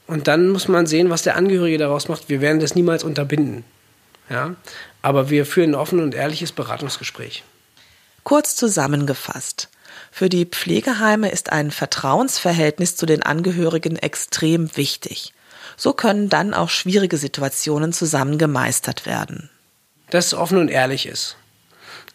Und 0.08 0.28
dann 0.28 0.50
muss 0.50 0.68
man 0.68 0.86
sehen, 0.86 1.10
was 1.10 1.24
der 1.24 1.36
Angehörige 1.36 1.78
daraus 1.78 2.08
macht. 2.08 2.30
Wir 2.30 2.42
werden 2.42 2.60
das 2.60 2.76
niemals 2.76 3.04
unterbinden. 3.04 3.64
Ja? 4.30 4.56
Aber 5.02 5.30
wir 5.30 5.46
führen 5.46 5.72
ein 5.72 5.76
offenes 5.76 6.04
und 6.04 6.16
ehrliches 6.16 6.52
Beratungsgespräch. 6.52 7.44
Kurz 8.24 8.56
zusammengefasst. 8.56 9.70
Für 10.12 10.30
die 10.30 10.46
Pflegeheime 10.46 11.30
ist 11.30 11.52
ein 11.52 11.72
Vertrauensverhältnis 11.72 12.96
zu 12.96 13.06
den 13.06 13.24
Angehörigen 13.24 13.96
extrem 13.96 14.76
wichtig. 14.76 15.34
So 15.78 15.94
können 15.94 16.30
dann 16.30 16.54
auch 16.54 16.70
schwierige 16.70 17.18
Situationen 17.18 17.94
zusammen 17.94 18.38
gemeistert 18.38 19.06
werden. 19.06 19.50
Dass 20.10 20.28
es 20.28 20.34
offen 20.34 20.58
und 20.58 20.70
ehrlich 20.70 21.06
ist. 21.06 21.38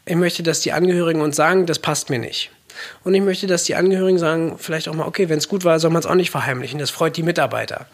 Ich 0.05 0.17
möchte, 0.17 0.43
dass 0.43 0.61
die 0.61 0.73
Angehörigen 0.73 1.21
uns 1.21 1.37
sagen, 1.37 1.67
das 1.67 1.79
passt 1.79 2.11
mir 2.11 2.19
nicht. 2.19 2.51
Und 3.05 3.15
ich 3.15 3.23
möchte, 3.23 3.47
dass 3.47 3.65
die 3.65 3.75
Angehörigen 3.75 4.19
sagen, 4.19 4.57
vielleicht 4.59 4.89
auch 4.89 4.95
mal, 4.95 5.07
okay, 5.07 5.29
wenn 5.29 5.39
es 5.39 5.49
gut 5.49 5.65
war, 5.65 5.79
soll 5.81 5.91
man 5.91 6.01
es 6.01 6.07
auch 6.07 6.15
nicht 6.15 6.31
verheimlichen. 6.31 6.79
Das 6.79 6.91
freut 6.91 7.17
die 7.17 7.23
Mitarbeiter. 7.23 7.87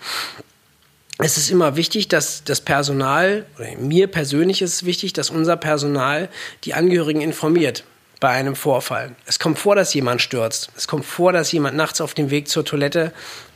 Es 1.18 1.36
ist 1.36 1.50
immer 1.50 1.76
wichtig, 1.76 2.08
dass 2.08 2.42
das 2.44 2.60
Personal, 2.60 3.46
mir 3.78 4.08
persönlich 4.08 4.62
ist 4.62 4.74
es 4.74 4.84
wichtig, 4.84 5.12
dass 5.12 5.30
unser 5.30 5.56
Personal 5.56 6.28
die 6.64 6.74
Angehörigen 6.74 7.20
informiert 7.20 7.84
bei 8.18 8.30
einem 8.30 8.56
Vorfall. 8.56 9.14
Es 9.26 9.38
kommt 9.38 9.58
vor, 9.58 9.74
dass 9.74 9.92
jemand 9.94 10.22
stürzt. 10.22 10.70
Es 10.76 10.88
kommt 10.88 11.04
vor, 11.04 11.32
dass 11.32 11.52
jemand 11.52 11.76
nachts 11.76 12.00
auf 12.00 12.14
dem 12.14 12.30
Weg 12.30 12.48
zur 12.48 12.64
Toilette 12.64 13.12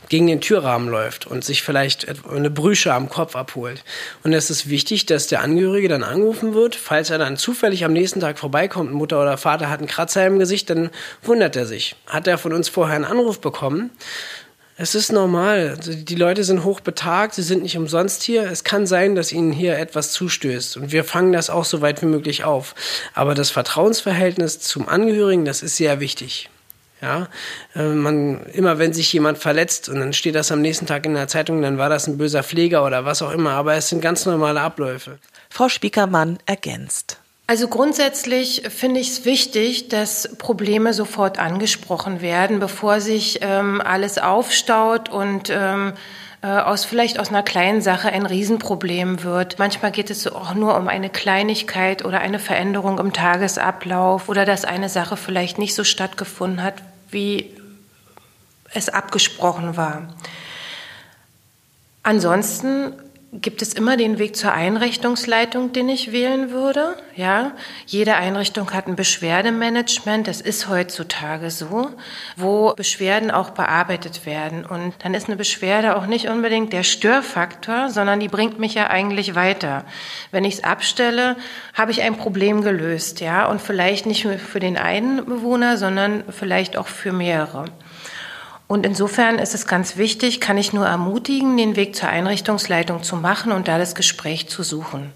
gegen 0.09 0.27
den 0.27 0.41
Türrahmen 0.41 0.89
läuft 0.89 1.27
und 1.27 1.43
sich 1.43 1.63
vielleicht 1.63 2.07
eine 2.29 2.49
Brüche 2.49 2.93
am 2.93 3.09
Kopf 3.09 3.35
abholt. 3.35 3.83
Und 4.23 4.33
es 4.33 4.49
ist 4.49 4.69
wichtig, 4.69 5.05
dass 5.05 5.27
der 5.27 5.41
Angehörige 5.41 5.87
dann 5.87 6.03
angerufen 6.03 6.53
wird. 6.53 6.75
Falls 6.75 7.09
er 7.09 7.17
dann 7.17 7.37
zufällig 7.37 7.85
am 7.85 7.93
nächsten 7.93 8.19
Tag 8.19 8.39
vorbeikommt, 8.39 8.91
Mutter 8.91 9.21
oder 9.21 9.37
Vater 9.37 9.69
hat 9.69 9.79
einen 9.79 9.87
Kratzer 9.87 10.25
im 10.25 10.39
Gesicht, 10.39 10.69
dann 10.69 10.89
wundert 11.23 11.55
er 11.55 11.65
sich. 11.65 11.95
Hat 12.07 12.27
er 12.27 12.37
von 12.37 12.53
uns 12.53 12.69
vorher 12.69 12.95
einen 12.95 13.05
Anruf 13.05 13.39
bekommen? 13.41 13.91
Es 14.79 14.93
ist 14.93 15.11
normal. 15.11 15.73
Also 15.75 15.93
die 15.95 16.15
Leute 16.15 16.43
sind 16.43 16.63
hochbetagt, 16.63 17.33
sie 17.33 17.41
sind 17.41 17.63
nicht 17.63 17.77
umsonst 17.77 18.21
hier. 18.21 18.43
Es 18.43 18.63
kann 18.63 18.85
sein, 18.85 19.15
dass 19.15 19.31
ihnen 19.31 19.51
hier 19.51 19.77
etwas 19.79 20.11
zustößt. 20.11 20.77
Und 20.77 20.91
wir 20.91 21.03
fangen 21.03 21.33
das 21.33 21.49
auch 21.49 21.65
so 21.65 21.81
weit 21.81 22.03
wie 22.03 22.05
möglich 22.05 22.43
auf. 22.43 22.75
Aber 23.15 23.33
das 23.33 23.49
Vertrauensverhältnis 23.49 24.59
zum 24.59 24.87
Angehörigen, 24.87 25.45
das 25.45 25.63
ist 25.63 25.77
sehr 25.77 25.99
wichtig. 25.99 26.51
Ja, 27.01 27.27
äh, 27.75 27.83
man, 27.83 28.43
immer 28.47 28.79
wenn 28.79 28.91
sich 28.91 29.13
jemand 29.13 29.37
verletzt 29.37 29.87
und 29.87 29.99
dann 29.99 30.13
steht 30.13 30.33
das 30.33 30.51
am 30.51 30.61
nächsten 30.61 30.87
Tag 30.87 31.05
in 31.05 31.13
der 31.13 31.27
Zeitung, 31.27 31.61
dann 31.61 31.77
war 31.77 31.89
das 31.89 32.07
ein 32.07 32.17
böser 32.17 32.41
Pfleger 32.41 32.83
oder 32.83 33.05
was 33.05 33.21
auch 33.21 33.31
immer, 33.31 33.51
aber 33.51 33.75
es 33.75 33.89
sind 33.89 34.01
ganz 34.01 34.25
normale 34.25 34.61
Abläufe. 34.61 35.19
Frau 35.49 35.69
Spiekermann 35.69 36.39
ergänzt. 36.47 37.19
Also 37.49 37.69
grundsätzlich 37.69 38.63
finde 38.67 38.99
ich 38.99 39.09
es 39.09 39.25
wichtig, 39.25 39.87
dass 39.87 40.35
Probleme 40.37 40.93
sofort 40.93 41.39
angesprochen 41.39 42.21
werden, 42.21 42.59
bevor 42.59 42.99
sich 42.99 43.39
ähm, 43.41 43.79
alles 43.79 44.17
aufstaut 44.17 45.07
und 45.07 45.49
ähm, 45.49 45.93
äh, 45.93 46.26
aus 46.41 46.85
vielleicht 46.85 47.19
aus 47.19 47.29
einer 47.29 47.43
kleinen 47.43 47.81
Sache 47.81 48.09
ein 48.09 48.25
Riesenproblem 48.25 49.23
wird. 49.23 49.57
Manchmal 49.57 49.91
geht 49.91 50.11
es 50.11 50.27
auch 50.27 50.53
nur 50.53 50.77
um 50.77 50.87
eine 50.87 51.09
Kleinigkeit 51.09 52.05
oder 52.05 52.19
eine 52.19 52.39
Veränderung 52.39 52.99
im 52.99 53.11
Tagesablauf 53.11 54.29
oder 54.29 54.45
dass 54.45 54.63
eine 54.63 54.87
Sache 54.87 55.17
vielleicht 55.17 55.57
nicht 55.57 55.73
so 55.73 55.83
stattgefunden 55.83 56.61
hat, 56.61 56.75
wie 57.09 57.55
es 58.73 58.89
abgesprochen 58.89 59.77
war. 59.77 60.13
Ansonsten 62.03 62.93
gibt 63.33 63.61
es 63.61 63.73
immer 63.73 63.97
den 63.97 64.19
Weg 64.19 64.37
zur 64.37 64.53
Einrichtungsleitung, 64.53 65.73
den 65.73 65.89
ich 65.89 66.13
wählen 66.13 66.51
würde. 66.51 66.95
Ja, 67.15 67.51
jede 67.85 68.15
Einrichtung 68.15 68.71
hat 68.71 68.87
ein 68.87 68.95
Beschwerdemanagement. 68.95 70.27
Das 70.27 70.39
ist 70.39 70.69
heutzutage 70.69 71.51
so, 71.51 71.89
wo 72.37 72.73
Beschwerden 72.75 73.29
auch 73.29 73.49
bearbeitet 73.49 74.25
werden. 74.25 74.65
Und 74.65 74.93
dann 74.99 75.13
ist 75.13 75.27
eine 75.27 75.35
Beschwerde 75.35 75.97
auch 75.97 76.05
nicht 76.05 76.29
unbedingt 76.29 76.71
der 76.71 76.83
Störfaktor, 76.83 77.89
sondern 77.89 78.21
die 78.21 78.29
bringt 78.29 78.59
mich 78.59 78.75
ja 78.75 78.87
eigentlich 78.87 79.35
weiter. 79.35 79.83
Wenn 80.31 80.45
ich 80.45 80.55
es 80.55 80.63
abstelle, 80.63 81.35
habe 81.73 81.91
ich 81.91 82.01
ein 82.01 82.15
Problem 82.15 82.61
gelöst. 82.61 83.19
Ja, 83.19 83.47
und 83.47 83.61
vielleicht 83.61 84.05
nicht 84.05 84.23
nur 84.23 84.37
für 84.37 84.61
den 84.61 84.77
einen 84.77 85.25
Bewohner, 85.25 85.77
sondern 85.77 86.23
vielleicht 86.29 86.77
auch 86.77 86.87
für 86.87 87.11
mehrere. 87.11 87.65
Und 88.67 88.85
insofern 88.85 89.39
ist 89.39 89.55
es 89.55 89.65
ganz 89.65 89.95
wichtig, 89.95 90.41
kann 90.41 90.57
ich 90.57 90.73
nur 90.73 90.85
ermutigen, 90.85 91.55
den 91.55 91.75
Weg 91.77 91.95
zur 91.95 92.09
Einrichtungsleitung 92.09 93.01
zu 93.01 93.15
machen 93.15 93.53
und 93.53 93.67
da 93.67 93.77
das 93.77 93.95
Gespräch 93.95 94.49
zu 94.49 94.61
suchen. 94.61 95.13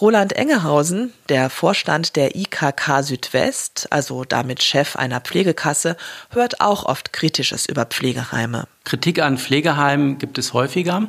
Roland 0.00 0.34
Engehausen, 0.34 1.12
der 1.28 1.50
Vorstand 1.50 2.14
der 2.16 2.36
IKK 2.36 3.02
Südwest, 3.02 3.88
also 3.90 4.24
damit 4.24 4.62
Chef 4.62 4.94
einer 4.94 5.20
Pflegekasse, 5.20 5.96
hört 6.30 6.60
auch 6.60 6.84
oft 6.84 7.12
Kritisches 7.12 7.66
über 7.66 7.84
Pflegeheime. 7.86 8.68
Kritik 8.84 9.20
an 9.20 9.38
Pflegeheimen 9.38 10.18
gibt 10.18 10.38
es 10.38 10.52
häufiger. 10.52 11.08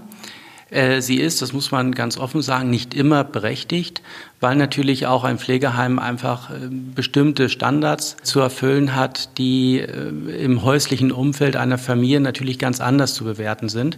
Äh, 0.70 1.02
sie 1.02 1.18
ist, 1.18 1.42
das 1.42 1.54
muss 1.54 1.72
man 1.72 1.94
ganz 1.94 2.18
offen 2.18 2.42
sagen, 2.42 2.70
nicht 2.70 2.94
immer 2.94 3.24
berechtigt, 3.24 4.02
weil 4.40 4.56
natürlich 4.56 5.08
auch 5.08 5.24
ein 5.24 5.40
Pflegeheim 5.40 6.00
einfach 6.00 6.52
äh, 6.52 6.70
bestimmte 6.70 7.50
Standards 7.50 8.18
zu 8.24 8.40
erfüllen 8.40 8.96
hat, 8.96 9.38
die 9.38 9.80
äh, 9.80 10.10
im 10.44 10.64
häuslichen 10.64 11.12
Umfeld 11.12 11.56
einer 11.56 11.78
Familie 11.78 12.20
natürlich 12.20 12.60
ganz 12.60 12.80
anders 12.82 13.14
zu 13.14 13.24
bewerten 13.24 13.70
sind. 13.70 13.98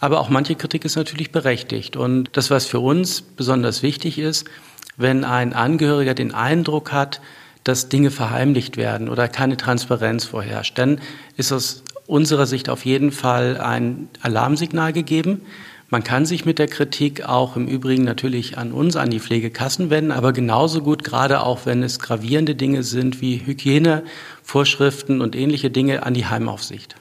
Aber 0.00 0.20
auch 0.20 0.28
manche 0.28 0.54
Kritik 0.54 0.84
ist 0.84 0.96
natürlich 0.96 1.32
berechtigt. 1.32 1.96
Und 1.96 2.30
das, 2.32 2.50
was 2.50 2.66
für 2.66 2.80
uns 2.80 3.22
besonders 3.22 3.82
wichtig 3.82 4.18
ist, 4.18 4.46
wenn 4.96 5.24
ein 5.24 5.52
Angehöriger 5.52 6.14
den 6.14 6.32
Eindruck 6.32 6.92
hat, 6.92 7.20
dass 7.64 7.88
Dinge 7.88 8.10
verheimlicht 8.10 8.76
werden 8.76 9.08
oder 9.08 9.28
keine 9.28 9.56
Transparenz 9.56 10.24
vorherrscht, 10.24 10.78
dann 10.78 11.00
ist 11.36 11.52
aus 11.52 11.82
unserer 12.06 12.46
Sicht 12.46 12.68
auf 12.68 12.84
jeden 12.84 13.10
Fall 13.10 13.58
ein 13.60 14.08
Alarmsignal 14.22 14.92
gegeben. 14.92 15.42
Man 15.88 16.02
kann 16.02 16.26
sich 16.26 16.44
mit 16.44 16.58
der 16.58 16.66
Kritik 16.66 17.24
auch 17.28 17.54
im 17.54 17.68
Übrigen 17.68 18.02
natürlich 18.02 18.58
an 18.58 18.72
uns, 18.72 18.96
an 18.96 19.10
die 19.10 19.20
Pflegekassen 19.20 19.88
wenden, 19.88 20.10
aber 20.10 20.32
genauso 20.32 20.80
gut, 20.80 21.04
gerade 21.04 21.42
auch 21.42 21.64
wenn 21.64 21.84
es 21.84 22.00
gravierende 22.00 22.56
Dinge 22.56 22.82
sind 22.82 23.20
wie 23.20 23.46
Hygienevorschriften 23.46 25.20
und 25.20 25.36
ähnliche 25.36 25.70
Dinge, 25.70 26.02
an 26.02 26.14
die 26.14 26.26
Heimaufsicht. 26.26 26.96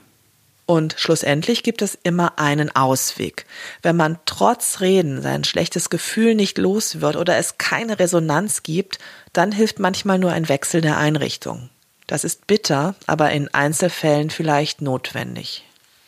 Und 0.67 0.95
schlussendlich 0.97 1.63
gibt 1.63 1.81
es 1.81 1.97
immer 2.03 2.39
einen 2.39 2.75
Ausweg. 2.75 3.45
Wenn 3.81 3.95
man 3.95 4.17
trotz 4.25 4.81
Reden 4.81 5.21
sein 5.21 5.43
schlechtes 5.43 5.89
Gefühl 5.89 6.35
nicht 6.35 6.57
los 6.57 7.01
wird 7.01 7.15
oder 7.15 7.37
es 7.37 7.57
keine 7.57 7.99
Resonanz 7.99 8.63
gibt, 8.63 8.99
dann 9.33 9.51
hilft 9.51 9.79
manchmal 9.79 10.17
nur 10.19 10.31
ein 10.31 10.49
Wechsel 10.49 10.81
der 10.81 10.97
Einrichtung. 10.97 11.69
Das 12.07 12.23
ist 12.23 12.47
bitter, 12.47 12.95
aber 13.07 13.31
in 13.31 13.51
Einzelfällen 13.53 14.29
vielleicht 14.29 14.81
notwendig. 14.81 15.63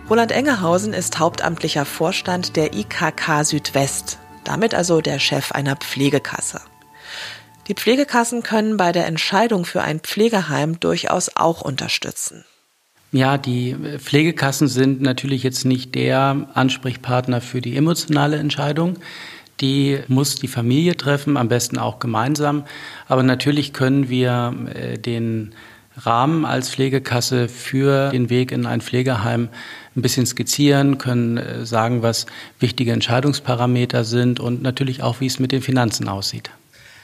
Roland 0.08 0.30
Engehausen 0.30 0.92
ist 0.92 1.18
hauptamtlicher 1.18 1.84
Vorstand 1.84 2.54
der 2.54 2.74
IKK 2.74 3.42
Südwest, 3.42 4.18
damit 4.44 4.72
also 4.72 5.00
der 5.00 5.18
Chef 5.18 5.50
einer 5.50 5.74
Pflegekasse. 5.74 6.60
Die 7.66 7.74
Pflegekassen 7.74 8.44
können 8.44 8.76
bei 8.76 8.92
der 8.92 9.06
Entscheidung 9.06 9.64
für 9.64 9.82
ein 9.82 9.98
Pflegeheim 9.98 10.78
durchaus 10.78 11.32
auch 11.34 11.60
unterstützen. 11.60 12.44
Ja, 13.10 13.36
die 13.36 13.74
Pflegekassen 13.98 14.68
sind 14.68 15.02
natürlich 15.02 15.42
jetzt 15.42 15.64
nicht 15.64 15.96
der 15.96 16.50
Ansprechpartner 16.54 17.40
für 17.40 17.60
die 17.60 17.76
emotionale 17.76 18.36
Entscheidung. 18.36 18.98
Die 19.60 19.98
muss 20.06 20.36
die 20.36 20.48
Familie 20.48 20.96
treffen, 20.96 21.36
am 21.36 21.48
besten 21.48 21.78
auch 21.78 21.98
gemeinsam. 21.98 22.64
Aber 23.08 23.24
natürlich 23.24 23.72
können 23.72 24.08
wir 24.08 24.54
äh, 24.72 24.98
den 24.98 25.52
Rahmen 25.96 26.44
als 26.44 26.70
Pflegekasse 26.70 27.48
für 27.48 28.10
den 28.10 28.28
Weg 28.28 28.52
in 28.52 28.66
ein 28.66 28.82
Pflegeheim 28.82 29.48
ein 29.96 30.02
bisschen 30.02 30.26
skizzieren, 30.26 30.98
können 30.98 31.36
äh, 31.38 31.64
sagen, 31.66 32.02
was 32.02 32.26
wichtige 32.60 32.92
Entscheidungsparameter 32.92 34.04
sind 34.04 34.40
und 34.40 34.62
natürlich 34.62 35.02
auch, 35.02 35.20
wie 35.20 35.26
es 35.26 35.38
mit 35.38 35.52
den 35.52 35.62
Finanzen 35.62 36.08
aussieht. 36.08 36.50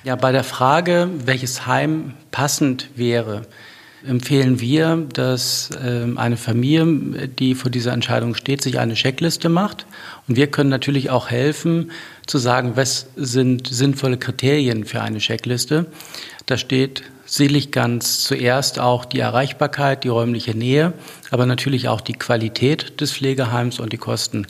Ja, 0.05 0.17
bei 0.17 0.33
der 0.33 0.45
Frage, 0.45 1.09
welches 1.25 1.67
Heim 1.67 2.15
passend 2.33 2.91
wäre, 2.97 3.43
empfehlen 4.07 4.61
wir, 4.61 4.97
dass 5.13 5.71
ähm, 5.83 6.19
eine 6.19 6.37
Familie, 6.37 7.29
die 7.29 7.55
vor 7.55 7.71
dieser 7.71 7.93
Entscheidung 7.93 8.35
steht, 8.35 8.63
sich 8.63 8.79
eine 8.79 8.95
Checkliste 8.95 9.49
macht. 9.49 9.87
Und 10.27 10.37
wir 10.37 10.49
können 10.49 10.71
natürlich 10.71 11.11
auch 11.11 11.31
helfen, 11.31 11.93
zu 12.27 12.39
sagen, 12.39 12.73
was 12.75 13.07
sind 13.17 13.69
sinnvolle 13.69 14.19
Kriterien 14.19 14.85
für 14.85 15.03
eine 15.03 15.19
Checkliste. 15.19 15.87
Da 16.47 16.57
steht 16.57 17.05
sicherlich 17.33 17.71
ganz 17.71 18.25
zuerst 18.25 18.79
auch 18.79 19.07
die 19.07 19.21
Erreichbarkeit, 19.21 20.05
die 20.05 20.09
räumliche 20.09 20.55
Nähe, 20.55 20.93
aber 21.31 21.47
natürlich 21.47 21.89
auch 21.89 22.03
die 22.03 22.13
Qualität 22.13 23.01
des 23.01 23.13
Pflegeheims 23.13 23.81
und 23.81 23.91
die 23.91 23.97
Kosten. 23.97 24.47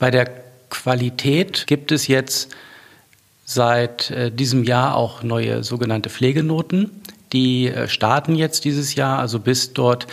Bei 0.00 0.10
der 0.10 0.28
Qualität 0.68 1.68
gibt 1.68 1.92
es 1.92 2.08
jetzt 2.08 2.50
seit 3.44 4.10
äh, 4.10 4.32
diesem 4.32 4.64
Jahr 4.64 4.96
auch 4.96 5.22
neue 5.22 5.62
sogenannte 5.62 6.10
Pflegenoten. 6.10 6.90
Die 7.32 7.68
äh, 7.68 7.86
starten 7.86 8.34
jetzt 8.34 8.64
dieses 8.64 8.96
Jahr, 8.96 9.20
also 9.20 9.38
bis 9.38 9.72
dort 9.72 10.08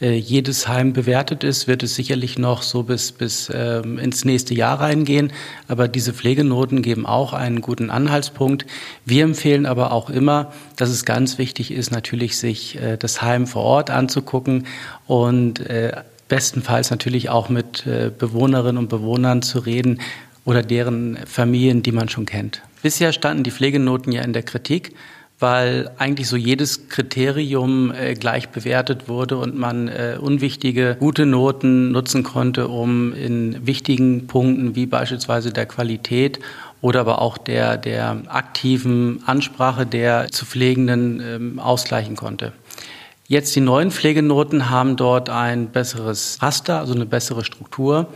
jedes 0.00 0.68
Heim 0.68 0.92
bewertet 0.92 1.44
ist, 1.44 1.68
wird 1.68 1.82
es 1.82 1.94
sicherlich 1.94 2.38
noch 2.38 2.62
so 2.62 2.82
bis, 2.82 3.12
bis 3.12 3.50
ähm, 3.54 3.98
ins 3.98 4.24
nächste 4.24 4.52
Jahr 4.52 4.80
reingehen. 4.80 5.32
Aber 5.68 5.88
diese 5.88 6.12
Pflegenoten 6.12 6.82
geben 6.82 7.06
auch 7.06 7.32
einen 7.32 7.60
guten 7.60 7.90
Anhaltspunkt. 7.90 8.66
Wir 9.04 9.24
empfehlen 9.24 9.66
aber 9.66 9.92
auch 9.92 10.10
immer, 10.10 10.52
dass 10.76 10.90
es 10.90 11.04
ganz 11.04 11.38
wichtig 11.38 11.70
ist, 11.70 11.92
natürlich 11.92 12.36
sich 12.36 12.76
äh, 12.80 12.96
das 12.96 13.22
Heim 13.22 13.46
vor 13.46 13.62
Ort 13.62 13.90
anzugucken 13.90 14.66
und 15.06 15.60
äh, 15.60 15.92
bestenfalls 16.28 16.90
natürlich 16.90 17.30
auch 17.30 17.48
mit 17.48 17.86
äh, 17.86 18.10
Bewohnerinnen 18.16 18.78
und 18.78 18.88
Bewohnern 18.88 19.42
zu 19.42 19.60
reden 19.60 20.00
oder 20.44 20.62
deren 20.62 21.18
Familien, 21.26 21.82
die 21.82 21.92
man 21.92 22.08
schon 22.08 22.26
kennt. 22.26 22.62
Bisher 22.82 23.12
standen 23.12 23.44
die 23.44 23.50
Pflegenoten 23.50 24.12
ja 24.12 24.22
in 24.22 24.32
der 24.32 24.42
Kritik 24.42 24.92
weil 25.40 25.90
eigentlich 25.98 26.28
so 26.28 26.36
jedes 26.36 26.88
Kriterium 26.88 27.92
äh, 27.92 28.14
gleich 28.14 28.50
bewertet 28.50 29.08
wurde 29.08 29.36
und 29.36 29.58
man 29.58 29.88
äh, 29.88 30.16
unwichtige 30.20 30.96
gute 30.98 31.26
Noten 31.26 31.90
nutzen 31.90 32.22
konnte, 32.22 32.68
um 32.68 33.12
in 33.12 33.66
wichtigen 33.66 34.26
Punkten 34.26 34.74
wie 34.74 34.86
beispielsweise 34.86 35.52
der 35.52 35.66
Qualität 35.66 36.38
oder 36.80 37.00
aber 37.00 37.20
auch 37.20 37.38
der, 37.38 37.76
der 37.76 38.22
aktiven 38.28 39.22
Ansprache 39.26 39.86
der 39.86 40.28
zu 40.30 40.44
Pflegenden 40.44 41.20
ähm, 41.20 41.58
ausgleichen 41.58 42.14
konnte. 42.14 42.52
Jetzt 43.26 43.56
die 43.56 43.60
neuen 43.60 43.90
Pflegenoten 43.90 44.68
haben 44.68 44.96
dort 44.96 45.30
ein 45.30 45.68
besseres 45.68 46.38
Raster, 46.42 46.80
also 46.80 46.94
eine 46.94 47.06
bessere 47.06 47.42
Struktur. 47.42 48.08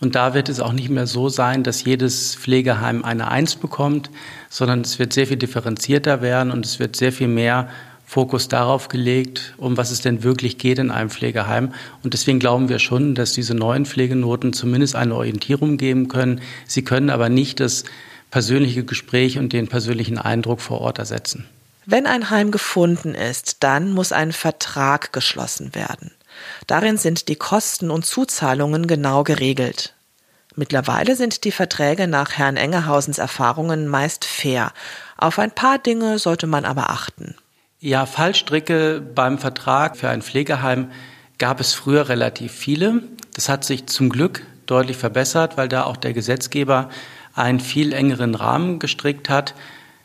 Und 0.00 0.14
da 0.14 0.34
wird 0.34 0.48
es 0.48 0.60
auch 0.60 0.72
nicht 0.72 0.88
mehr 0.88 1.08
so 1.08 1.28
sein, 1.28 1.64
dass 1.64 1.84
jedes 1.84 2.36
Pflegeheim 2.36 3.04
eine 3.04 3.28
Eins 3.28 3.56
bekommt, 3.56 4.10
sondern 4.52 4.82
es 4.82 4.98
wird 4.98 5.14
sehr 5.14 5.26
viel 5.26 5.38
differenzierter 5.38 6.20
werden 6.20 6.52
und 6.52 6.66
es 6.66 6.78
wird 6.78 6.94
sehr 6.94 7.10
viel 7.10 7.26
mehr 7.26 7.70
Fokus 8.04 8.48
darauf 8.48 8.88
gelegt, 8.88 9.54
um 9.56 9.78
was 9.78 9.90
es 9.90 10.02
denn 10.02 10.22
wirklich 10.22 10.58
geht 10.58 10.78
in 10.78 10.90
einem 10.90 11.08
Pflegeheim. 11.08 11.72
Und 12.04 12.12
deswegen 12.12 12.38
glauben 12.38 12.68
wir 12.68 12.78
schon, 12.78 13.14
dass 13.14 13.32
diese 13.32 13.54
neuen 13.54 13.86
Pflegenoten 13.86 14.52
zumindest 14.52 14.94
eine 14.94 15.14
Orientierung 15.14 15.78
geben 15.78 16.08
können. 16.08 16.42
Sie 16.66 16.84
können 16.84 17.08
aber 17.08 17.30
nicht 17.30 17.60
das 17.60 17.84
persönliche 18.30 18.84
Gespräch 18.84 19.38
und 19.38 19.54
den 19.54 19.68
persönlichen 19.68 20.18
Eindruck 20.18 20.60
vor 20.60 20.82
Ort 20.82 20.98
ersetzen. 20.98 21.46
Wenn 21.86 22.06
ein 22.06 22.28
Heim 22.28 22.50
gefunden 22.50 23.14
ist, 23.14 23.56
dann 23.60 23.92
muss 23.92 24.12
ein 24.12 24.32
Vertrag 24.32 25.14
geschlossen 25.14 25.74
werden. 25.74 26.10
Darin 26.66 26.98
sind 26.98 27.28
die 27.28 27.36
Kosten 27.36 27.90
und 27.90 28.04
Zuzahlungen 28.04 28.86
genau 28.86 29.24
geregelt. 29.24 29.94
Mittlerweile 30.54 31.16
sind 31.16 31.44
die 31.44 31.52
Verträge 31.52 32.06
nach 32.06 32.32
Herrn 32.32 32.56
Engerhausens 32.56 33.18
Erfahrungen 33.18 33.88
meist 33.88 34.24
fair. 34.24 34.72
Auf 35.16 35.38
ein 35.38 35.50
paar 35.50 35.78
Dinge 35.78 36.18
sollte 36.18 36.46
man 36.46 36.64
aber 36.64 36.90
achten. 36.90 37.34
Ja, 37.80 38.06
Fallstricke 38.06 39.00
beim 39.00 39.38
Vertrag 39.38 39.96
für 39.96 40.08
ein 40.08 40.22
Pflegeheim 40.22 40.90
gab 41.38 41.58
es 41.58 41.74
früher 41.74 42.08
relativ 42.08 42.52
viele. 42.52 43.02
Das 43.34 43.48
hat 43.48 43.64
sich 43.64 43.86
zum 43.86 44.10
Glück 44.10 44.42
deutlich 44.66 44.96
verbessert, 44.96 45.56
weil 45.56 45.68
da 45.68 45.84
auch 45.84 45.96
der 45.96 46.12
Gesetzgeber 46.12 46.90
einen 47.34 47.60
viel 47.60 47.92
engeren 47.92 48.34
Rahmen 48.34 48.78
gestrickt 48.78 49.28
hat. 49.28 49.54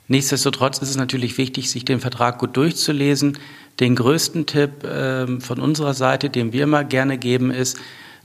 Nichtsdestotrotz 0.08 0.80
ist 0.80 0.90
es 0.90 0.96
natürlich 0.96 1.38
wichtig, 1.38 1.70
sich 1.70 1.84
den 1.84 2.00
Vertrag 2.00 2.40
gut 2.40 2.56
durchzulesen. 2.56 3.38
Den 3.80 3.96
größten 3.96 4.46
Tipp 4.46 4.84
äh, 4.84 5.40
von 5.40 5.60
unserer 5.60 5.94
Seite, 5.94 6.30
den 6.30 6.54
wir 6.54 6.64
immer 6.64 6.84
gerne 6.84 7.18
geben, 7.18 7.52
ist, 7.52 7.78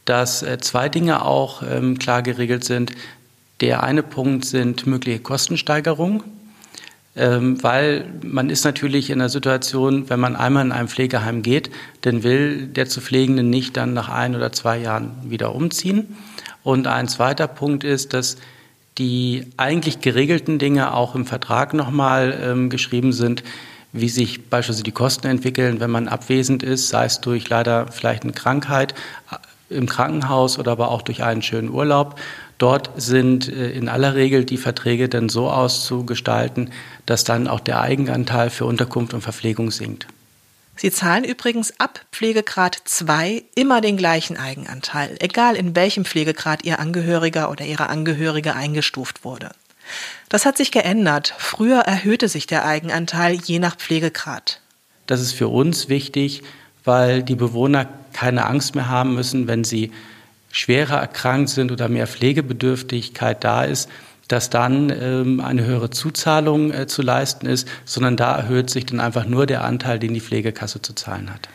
dass 0.05 0.43
äh, 0.43 0.59
zwei 0.59 0.89
Dinge 0.89 1.25
auch 1.25 1.63
ähm, 1.63 1.99
klar 1.99 2.23
geregelt 2.23 2.65
sind. 2.65 2.93
Der 3.61 3.83
eine 3.83 4.03
Punkt 4.03 4.45
sind 4.45 4.87
mögliche 4.87 5.21
Kostensteigerungen, 5.21 6.23
ähm, 7.15 7.63
weil 7.63 8.07
man 8.25 8.51
ist 8.51 8.65
natürlich 8.65 9.11
in 9.11 9.21
der 9.21 9.29
Situation, 9.29 10.11
wenn 10.11 10.19
man 10.19 10.35
einmal 10.35 10.65
in 10.65 10.73
einem 10.73 10.89
Pflegeheim 10.89 11.43
geht, 11.43 11.71
dann 12.01 12.23
will 12.23 12.67
der 12.67 12.87
zu 12.87 13.01
Pflegende 13.01 13.43
nicht 13.43 13.77
dann 13.77 13.93
nach 13.93 14.09
ein 14.09 14.35
oder 14.35 14.53
zwei 14.53 14.79
Jahren 14.79 15.13
wieder 15.25 15.55
umziehen. 15.55 16.17
Und 16.63 16.87
ein 16.87 17.09
zweiter 17.09 17.47
Punkt 17.49 17.85
ist, 17.85 18.15
dass 18.15 18.37
die 18.99 19.47
eigentlich 19.57 20.01
geregelten 20.01 20.59
Dinge 20.59 20.95
auch 20.95 21.15
im 21.15 21.27
Vertrag 21.27 21.75
nochmal 21.75 22.39
ähm, 22.43 22.71
geschrieben 22.71 23.13
sind, 23.13 23.43
wie 23.93 24.09
sich 24.09 24.49
beispielsweise 24.49 24.85
die 24.85 24.93
Kosten 24.93 25.27
entwickeln, 25.27 25.81
wenn 25.81 25.91
man 25.91 26.09
abwesend 26.09 26.63
ist, 26.63 26.89
sei 26.89 27.05
es 27.05 27.21
durch 27.21 27.49
leider 27.49 27.89
vielleicht 27.89 28.23
eine 28.23 28.33
Krankheit 28.33 28.95
im 29.73 29.89
Krankenhaus 29.89 30.59
oder 30.59 30.73
aber 30.73 30.91
auch 30.91 31.03
durch 31.03 31.23
einen 31.23 31.43
schönen 31.43 31.71
Urlaub. 31.71 32.19
Dort 32.59 32.91
sind 32.97 33.49
äh, 33.49 33.71
in 33.71 33.89
aller 33.89 34.15
Regel 34.15 34.45
die 34.45 34.57
Verträge 34.57 35.09
dann 35.09 35.29
so 35.29 35.51
auszugestalten, 35.51 36.71
dass 37.07 37.25
dann 37.25 37.49
auch 37.49 37.61
der 37.61 37.81
Eigenanteil 37.81 38.51
für 38.51 38.65
Unterkunft 38.67 39.15
und 39.15 39.21
Verpflegung 39.23 39.71
sinkt. 39.71 40.07
Sie 40.77 40.91
zahlen 40.91 41.25
übrigens 41.25 41.79
ab 41.79 42.01
Pflegegrad 42.13 42.79
2 42.85 43.45
immer 43.55 43.81
den 43.81 43.97
gleichen 43.97 44.37
Eigenanteil, 44.37 45.17
egal 45.21 45.57
in 45.57 45.77
welchem 45.77 46.05
Pflegegrad 46.05 46.65
Ihr 46.65 46.81
Angehöriger 46.81 47.51
oder 47.51 47.65
Ihre 47.65 47.89
Angehörige 47.89 48.55
eingestuft 48.55 49.25
wurde. 49.25 49.51
Das 50.29 50.47
hat 50.47 50.57
sich 50.57 50.73
geändert. 50.73 51.35
Früher 51.39 51.81
erhöhte 51.81 52.29
sich 52.29 52.47
der 52.47 52.65
Eigenanteil 52.65 53.35
je 53.35 53.59
nach 53.59 53.77
Pflegegrad. 53.77 54.61
Das 55.07 55.21
ist 55.21 55.33
für 55.33 55.49
uns 55.49 55.89
wichtig, 55.89 56.43
weil 56.85 57.23
die 57.23 57.35
Bewohner 57.35 57.87
keine 58.13 58.47
Angst 58.47 58.75
mehr 58.75 58.89
haben 58.89 59.15
müssen, 59.15 59.49
wenn 59.49 59.65
sie 59.65 59.93
schwerer 60.51 60.99
erkrankt 60.99 61.51
sind 61.51 61.73
oder 61.73 61.89
mehr 61.89 62.07
Pflegebedürftigkeit 62.07 63.43
da 63.43 63.65
ist, 63.65 63.89
dass 64.29 64.51
dann 64.51 64.91
ähm, 64.91 65.41
eine 65.41 65.65
höhere 65.65 65.91
Zuzahlung 65.91 66.73
äh, 66.73 66.87
zu 66.87 67.03
leisten 67.03 67.47
ist, 67.47 67.69
sondern 67.85 68.17
da 68.17 68.37
erhöht 68.37 68.71
sich 68.71 68.87
dann 68.87 69.01
einfach 69.01 69.27
nur 69.27 69.47
der 69.47 69.65
Anteil, 69.65 69.99
den 69.99 70.15
die 70.15 70.21
Pflegekasse 70.21 70.81
zu 70.81 70.95
zahlen 70.95 71.31
hat. 71.33 71.49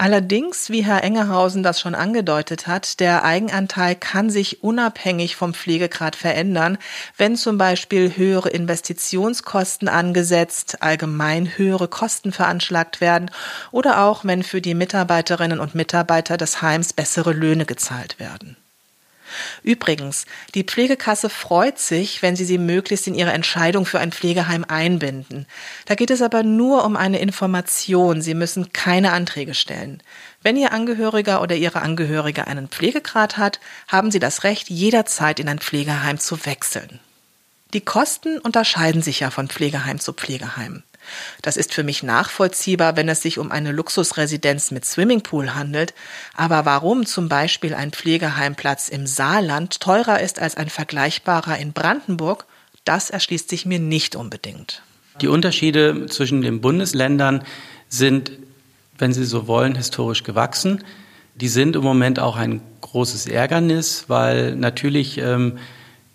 Allerdings, 0.00 0.70
wie 0.70 0.84
Herr 0.84 1.02
Engerhausen 1.02 1.64
das 1.64 1.80
schon 1.80 1.96
angedeutet 1.96 2.68
hat, 2.68 3.00
der 3.00 3.24
Eigenanteil 3.24 3.96
kann 3.96 4.30
sich 4.30 4.62
unabhängig 4.62 5.34
vom 5.34 5.54
Pflegegrad 5.54 6.14
verändern, 6.14 6.78
wenn 7.16 7.34
zum 7.34 7.58
Beispiel 7.58 8.16
höhere 8.16 8.48
Investitionskosten 8.48 9.88
angesetzt, 9.88 10.82
allgemein 10.82 11.58
höhere 11.58 11.88
Kosten 11.88 12.30
veranschlagt 12.30 13.00
werden 13.00 13.32
oder 13.72 14.04
auch 14.04 14.24
wenn 14.24 14.44
für 14.44 14.60
die 14.60 14.74
Mitarbeiterinnen 14.74 15.58
und 15.58 15.74
Mitarbeiter 15.74 16.36
des 16.36 16.62
Heims 16.62 16.92
bessere 16.92 17.32
Löhne 17.32 17.66
gezahlt 17.66 18.20
werden. 18.20 18.56
Übrigens, 19.62 20.26
die 20.54 20.64
Pflegekasse 20.64 21.28
freut 21.28 21.78
sich, 21.78 22.22
wenn 22.22 22.36
Sie 22.36 22.44
sie 22.44 22.58
möglichst 22.58 23.06
in 23.06 23.14
Ihre 23.14 23.32
Entscheidung 23.32 23.86
für 23.86 23.98
ein 23.98 24.12
Pflegeheim 24.12 24.64
einbinden. 24.66 25.46
Da 25.86 25.94
geht 25.94 26.10
es 26.10 26.22
aber 26.22 26.42
nur 26.42 26.84
um 26.84 26.96
eine 26.96 27.18
Information. 27.18 28.22
Sie 28.22 28.34
müssen 28.34 28.72
keine 28.72 29.12
Anträge 29.12 29.54
stellen. 29.54 30.02
Wenn 30.42 30.56
Ihr 30.56 30.72
Angehöriger 30.72 31.42
oder 31.42 31.56
Ihre 31.56 31.82
Angehörige 31.82 32.46
einen 32.46 32.68
Pflegegrad 32.68 33.36
hat, 33.36 33.60
haben 33.88 34.10
Sie 34.10 34.20
das 34.20 34.44
Recht, 34.44 34.70
jederzeit 34.70 35.40
in 35.40 35.48
ein 35.48 35.58
Pflegeheim 35.58 36.18
zu 36.18 36.44
wechseln. 36.46 37.00
Die 37.74 37.82
Kosten 37.82 38.38
unterscheiden 38.38 39.02
sich 39.02 39.20
ja 39.20 39.30
von 39.30 39.48
Pflegeheim 39.48 40.00
zu 40.00 40.14
Pflegeheim. 40.14 40.82
Das 41.42 41.56
ist 41.56 41.74
für 41.74 41.84
mich 41.84 42.02
nachvollziehbar, 42.02 42.96
wenn 42.96 43.08
es 43.08 43.22
sich 43.22 43.38
um 43.38 43.50
eine 43.50 43.72
Luxusresidenz 43.72 44.70
mit 44.70 44.84
Swimmingpool 44.84 45.54
handelt. 45.54 45.94
Aber 46.34 46.64
warum 46.64 47.06
zum 47.06 47.28
Beispiel 47.28 47.74
ein 47.74 47.92
Pflegeheimplatz 47.92 48.88
im 48.88 49.06
Saarland 49.06 49.80
teurer 49.80 50.20
ist 50.20 50.40
als 50.40 50.56
ein 50.56 50.68
vergleichbarer 50.68 51.58
in 51.58 51.72
Brandenburg, 51.72 52.46
das 52.84 53.10
erschließt 53.10 53.48
sich 53.48 53.66
mir 53.66 53.78
nicht 53.78 54.16
unbedingt. 54.16 54.82
Die 55.20 55.28
Unterschiede 55.28 56.06
zwischen 56.06 56.42
den 56.42 56.60
Bundesländern 56.60 57.44
sind, 57.88 58.32
wenn 58.98 59.12
Sie 59.12 59.24
so 59.24 59.46
wollen, 59.46 59.74
historisch 59.74 60.22
gewachsen. 60.22 60.84
Die 61.34 61.48
sind 61.48 61.76
im 61.76 61.82
Moment 61.82 62.18
auch 62.18 62.36
ein 62.36 62.60
großes 62.80 63.26
Ärgernis, 63.26 64.04
weil 64.08 64.56
natürlich 64.56 65.18
ähm, 65.18 65.58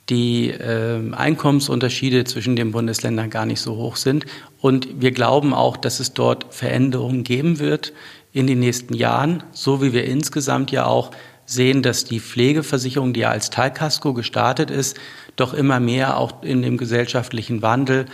die 0.09 0.49
äh, 0.49 0.99
Einkommensunterschiede 1.13 2.25
zwischen 2.25 2.55
den 2.55 2.71
Bundesländern 2.71 3.29
gar 3.29 3.45
nicht 3.45 3.61
so 3.61 3.75
hoch 3.75 3.95
sind. 3.95 4.25
Und 4.59 5.01
wir 5.01 5.11
glauben 5.11 5.53
auch, 5.53 5.77
dass 5.77 5.99
es 5.99 6.13
dort 6.13 6.53
Veränderungen 6.53 7.23
geben 7.23 7.59
wird 7.59 7.93
in 8.33 8.47
den 8.47 8.59
nächsten 8.59 8.93
Jahren, 8.93 9.43
so 9.51 9.81
wie 9.81 9.93
wir 9.93 10.05
insgesamt 10.05 10.71
ja 10.71 10.85
auch 10.85 11.11
sehen, 11.45 11.83
dass 11.83 12.05
die 12.05 12.19
Pflegeversicherung, 12.19 13.13
die 13.13 13.21
ja 13.21 13.29
als 13.29 13.49
Teilkasko 13.49 14.13
gestartet 14.13 14.71
ist, 14.71 14.97
doch 15.35 15.53
immer 15.53 15.79
mehr 15.79 16.17
auch 16.17 16.43
in 16.43 16.61
dem 16.61 16.77
gesellschaftlichen 16.77 17.61
Wandel 17.61 18.05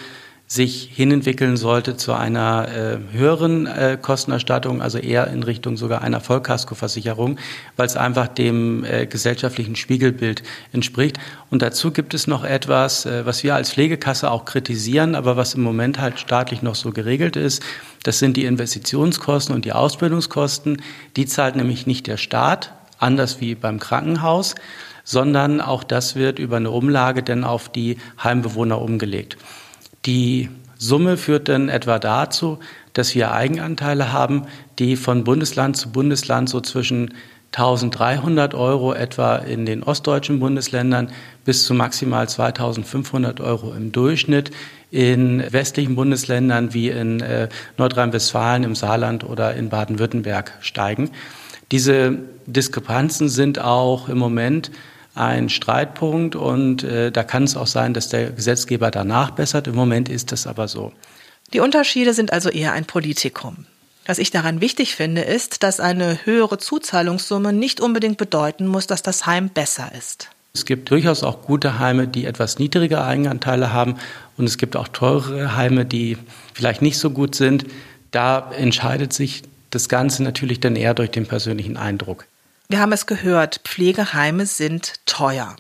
sich 0.52 0.90
hinentwickeln 0.92 1.58
sollte 1.58 1.96
zu 1.96 2.14
einer 2.14 2.68
äh, 2.70 2.98
höheren 3.16 3.68
äh, 3.68 4.00
Kostenerstattung, 4.02 4.82
also 4.82 4.98
eher 4.98 5.28
in 5.28 5.44
Richtung 5.44 5.78
sogar 5.78 6.02
einer 6.02 6.22
Vollkaskoversicherung, 6.22 7.38
weil 7.78 7.86
es 7.86 7.96
einfach 7.96 8.28
dem 8.28 8.84
äh, 8.84 9.06
gesellschaftlichen 9.06 9.76
Spiegelbild 9.76 10.42
entspricht. 10.74 11.20
Und 11.52 11.62
dazu 11.62 11.92
gibt 11.92 12.16
es 12.16 12.26
noch 12.26 12.44
etwas, 12.44 13.06
äh, 13.06 13.28
was 13.28 13.44
wir 13.44 13.54
als 13.54 13.74
Pflegekasse 13.74 14.32
auch 14.32 14.46
kritisieren, 14.46 15.14
aber 15.14 15.38
was 15.38 15.54
im 15.54 15.62
Moment 15.62 16.00
halt 16.00 16.20
staatlich 16.20 16.64
noch 16.64 16.74
so 16.74 16.90
geregelt 16.90 17.36
ist. 17.36 17.62
Das 18.02 18.18
sind 18.18 18.36
die 18.36 18.46
Investitionskosten 18.46 19.54
und 19.54 19.66
die 19.66 19.74
Ausbildungskosten. 19.74 20.82
Die 21.16 21.28
zahlt 21.28 21.58
nämlich 21.58 21.86
nicht 21.86 22.08
der 22.08 22.18
Staat, 22.18 22.74
anders 22.98 23.40
wie 23.40 23.54
beim 23.54 23.80
Krankenhaus, 23.80 24.56
sondern 25.04 25.62
auch 25.62 25.84
das 25.84 26.16
wird 26.16 26.40
über 26.40 26.58
eine 26.58 26.72
Umlage 26.72 27.22
dann 27.22 27.44
auf 27.44 27.70
die 27.70 27.98
Heimbewohner 28.24 28.82
umgelegt. 28.82 29.38
Die 30.06 30.50
Summe 30.78 31.18
führt 31.18 31.50
dann 31.50 31.70
etwa 31.70 32.00
dazu, 32.00 32.60
dass 32.94 33.14
wir 33.16 33.34
Eigenanteile 33.34 34.14
haben, 34.14 34.48
die 34.80 34.96
von 34.96 35.24
Bundesland 35.24 35.76
zu 35.78 35.92
Bundesland 35.92 36.50
so 36.50 36.62
zwischen 36.62 37.14
1300 37.52 38.54
Euro 38.54 38.94
etwa 38.94 39.38
in 39.38 39.66
den 39.66 39.84
ostdeutschen 39.84 40.40
Bundesländern 40.40 41.10
bis 41.46 41.66
zu 41.66 41.74
maximal 41.74 42.30
2500 42.30 43.42
Euro 43.42 43.74
im 43.74 43.92
Durchschnitt 43.92 44.52
in 44.92 45.44
westlichen 45.52 45.96
Bundesländern 45.96 46.74
wie 46.74 46.90
in 46.90 47.22
äh, 47.22 47.50
Nordrhein-Westfalen, 47.78 48.64
im 48.64 48.76
Saarland 48.76 49.24
oder 49.24 49.56
in 49.56 49.70
Baden-Württemberg 49.70 50.54
steigen. 50.62 51.10
Diese 51.72 52.18
Diskrepanzen 52.46 53.30
sind 53.30 53.60
auch 53.60 54.10
im 54.10 54.18
Moment 54.18 54.72
ein 55.16 55.50
Streitpunkt 55.50 56.36
und 56.36 56.84
äh, 56.84 57.12
da 57.12 57.24
kann 57.24 57.44
es 57.44 57.58
auch 57.58 57.68
sein, 57.68 57.94
dass 57.94 58.10
der 58.10 58.32
Gesetzgeber 58.32 58.92
danach 58.92 59.32
bessert. 59.32 59.68
Im 59.68 59.76
Moment 59.76 60.10
ist 60.10 60.32
das 60.32 60.48
aber 60.48 60.68
so. 60.68 60.94
Die 61.54 61.60
Unterschiede 61.60 62.14
sind 62.14 62.32
also 62.32 62.50
eher 62.50 62.74
ein 62.74 62.86
Politikum. 62.86 63.66
Was 64.06 64.18
ich 64.18 64.32
daran 64.32 64.62
wichtig 64.62 64.96
finde, 64.96 65.22
ist, 65.22 65.62
dass 65.64 65.80
eine 65.80 66.26
höhere 66.26 66.58
Zuzahlungssumme 66.58 67.54
nicht 67.54 67.80
unbedingt 67.80 68.18
bedeuten 68.18 68.66
muss, 68.66 68.88
dass 68.88 69.04
das 69.04 69.26
Heim 69.26 69.50
besser 69.50 69.92
ist. 69.98 70.30
Es 70.54 70.66
gibt 70.66 70.90
durchaus 70.90 71.24
auch 71.24 71.44
gute 71.44 71.78
Heime, 71.78 72.08
die 72.08 72.26
etwas 72.26 72.58
niedrige 72.58 73.04
Eigenanteile 73.04 73.72
haben 73.72 73.98
und 74.38 74.46
es 74.46 74.58
gibt 74.58 74.76
auch 74.76 74.88
teurere 74.88 75.56
Heime, 75.56 75.86
die 75.86 76.18
vielleicht 76.54 76.82
nicht 76.82 76.98
so 76.98 77.12
gut 77.12 77.36
sind. 77.36 77.66
Da 78.12 78.52
entscheidet 78.52 79.14
sich 79.14 79.44
das 79.70 79.90
Ganze 79.90 80.24
natürlich 80.24 80.60
dann 80.60 80.76
eher 80.76 80.96
durch 80.96 81.12
den 81.12 81.28
persönlichen 81.28 81.78
Eindruck. 81.78 82.26
Wir 82.72 82.82
haben 82.82 82.92
es 82.92 83.08
gehört, 83.08 83.62
Pflegeheime 83.64 84.46
sind 84.46 85.04
teuer. 85.08 85.56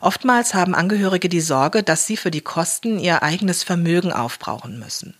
Oftmals 0.00 0.54
haben 0.54 0.74
Angehörige 0.74 1.28
die 1.28 1.40
Sorge, 1.40 1.84
dass 1.84 2.08
sie 2.08 2.16
für 2.16 2.32
die 2.32 2.40
Kosten 2.40 2.98
ihr 2.98 3.22
eigenes 3.22 3.62
Vermögen 3.62 4.10
aufbrauchen 4.10 4.80
müssen. 4.80 5.14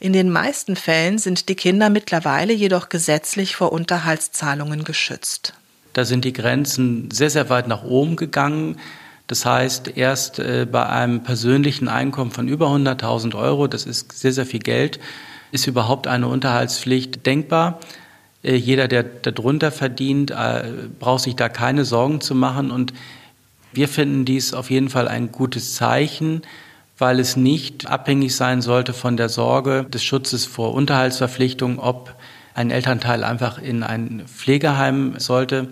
In 0.00 0.14
den 0.14 0.30
meisten 0.30 0.74
Fällen 0.74 1.18
sind 1.18 1.50
die 1.50 1.56
Kinder 1.56 1.90
mittlerweile 1.90 2.54
jedoch 2.54 2.88
gesetzlich 2.88 3.54
vor 3.54 3.70
Unterhaltszahlungen 3.70 4.84
geschützt. 4.84 5.52
Da 5.92 6.06
sind 6.06 6.24
die 6.24 6.32
Grenzen 6.32 7.10
sehr, 7.10 7.28
sehr 7.28 7.50
weit 7.50 7.68
nach 7.68 7.82
oben 7.82 8.16
gegangen. 8.16 8.80
Das 9.26 9.44
heißt, 9.44 9.98
erst 9.98 10.38
äh, 10.38 10.66
bei 10.70 10.86
einem 10.86 11.22
persönlichen 11.22 11.88
Einkommen 11.88 12.30
von 12.30 12.48
über 12.48 12.68
100.000 12.68 13.34
Euro, 13.34 13.66
das 13.66 13.84
ist 13.84 14.12
sehr, 14.12 14.32
sehr 14.32 14.46
viel 14.46 14.60
Geld, 14.60 15.00
ist 15.52 15.66
überhaupt 15.66 16.06
eine 16.06 16.28
Unterhaltspflicht 16.28 17.26
denkbar. 17.26 17.78
Äh, 18.46 18.54
jeder, 18.54 18.88
der 18.88 19.02
darunter 19.02 19.72
verdient, 19.72 20.30
äh, 20.30 20.72
braucht 20.98 21.24
sich 21.24 21.36
da 21.36 21.48
keine 21.48 21.84
Sorgen 21.84 22.20
zu 22.20 22.34
machen. 22.34 22.70
Und 22.70 22.94
wir 23.72 23.88
finden 23.88 24.24
dies 24.24 24.54
auf 24.54 24.70
jeden 24.70 24.88
Fall 24.88 25.08
ein 25.08 25.32
gutes 25.32 25.74
Zeichen, 25.74 26.42
weil 26.96 27.20
es 27.20 27.36
nicht 27.36 27.90
abhängig 27.90 28.34
sein 28.36 28.62
sollte 28.62 28.94
von 28.94 29.16
der 29.16 29.28
Sorge 29.28 29.84
des 29.84 30.02
Schutzes 30.02 30.46
vor 30.46 30.72
Unterhaltsverpflichtungen, 30.72 31.78
ob 31.78 32.14
ein 32.54 32.70
Elternteil 32.70 33.22
einfach 33.22 33.60
in 33.60 33.82
ein 33.82 34.22
Pflegeheim 34.26 35.14
sollte. 35.18 35.68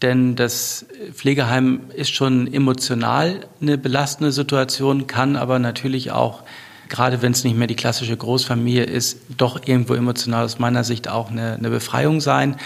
Denn 0.00 0.36
das 0.36 0.86
Pflegeheim 1.12 1.80
ist 1.96 2.14
schon 2.14 2.52
emotional 2.52 3.46
eine 3.60 3.78
belastende 3.78 4.30
Situation, 4.30 5.06
kann 5.06 5.34
aber 5.34 5.58
natürlich 5.58 6.12
auch 6.12 6.42
gerade 6.88 7.22
wenn 7.22 7.32
es 7.32 7.44
nicht 7.44 7.56
mehr 7.56 7.66
die 7.66 7.76
klassische 7.76 8.16
Großfamilie 8.16 8.84
ist, 8.84 9.18
doch 9.36 9.66
irgendwo 9.66 9.94
emotional 9.94 10.44
aus 10.44 10.58
meiner 10.58 10.84
Sicht 10.84 11.08
auch 11.08 11.30
eine, 11.30 11.54
eine 11.54 11.70
Befreiung 11.70 12.20
sein. 12.20 12.56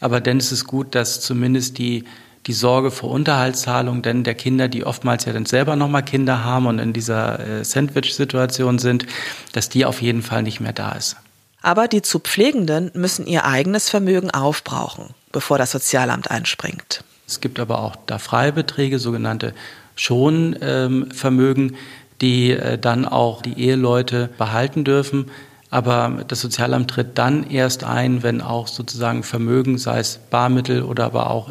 Aber 0.00 0.20
dann 0.20 0.38
ist 0.38 0.52
es 0.52 0.64
gut, 0.64 0.94
dass 0.94 1.20
zumindest 1.20 1.78
die, 1.78 2.04
die 2.46 2.52
Sorge 2.52 2.90
vor 2.90 3.10
Unterhaltszahlung 3.10 4.02
denn 4.02 4.24
der 4.24 4.34
Kinder, 4.34 4.68
die 4.68 4.84
oftmals 4.84 5.24
ja 5.24 5.32
dann 5.32 5.46
selber 5.46 5.76
nochmal 5.76 6.04
Kinder 6.04 6.44
haben 6.44 6.66
und 6.66 6.78
in 6.78 6.92
dieser 6.92 7.38
äh, 7.40 7.64
Sandwich-Situation 7.64 8.78
sind, 8.78 9.06
dass 9.52 9.68
die 9.68 9.84
auf 9.84 10.02
jeden 10.02 10.22
Fall 10.22 10.42
nicht 10.42 10.60
mehr 10.60 10.72
da 10.72 10.92
ist. 10.92 11.16
Aber 11.62 11.86
die 11.86 12.02
zu 12.02 12.18
Pflegenden 12.18 12.90
müssen 12.94 13.26
ihr 13.26 13.44
eigenes 13.44 13.88
Vermögen 13.88 14.32
aufbrauchen, 14.32 15.14
bevor 15.30 15.58
das 15.58 15.70
Sozialamt 15.70 16.30
einspringt. 16.30 17.04
Es 17.28 17.40
gibt 17.40 17.60
aber 17.60 17.80
auch 17.80 17.94
da 18.06 18.18
Freibeträge, 18.18 18.98
sogenannte 18.98 19.54
Schonvermögen, 19.94 21.76
die 22.22 22.52
äh, 22.52 22.78
dann 22.78 23.04
auch 23.04 23.42
die 23.42 23.60
Eheleute 23.60 24.30
behalten 24.38 24.84
dürfen. 24.84 25.26
Aber 25.68 26.24
das 26.28 26.40
Sozialamt 26.40 26.90
tritt 26.90 27.18
dann 27.18 27.48
erst 27.50 27.84
ein, 27.84 28.22
wenn 28.22 28.40
auch 28.40 28.68
sozusagen 28.68 29.22
Vermögen, 29.22 29.78
sei 29.78 29.98
es 29.98 30.18
Barmittel 30.30 30.82
oder 30.82 31.04
aber 31.04 31.30
auch 31.30 31.50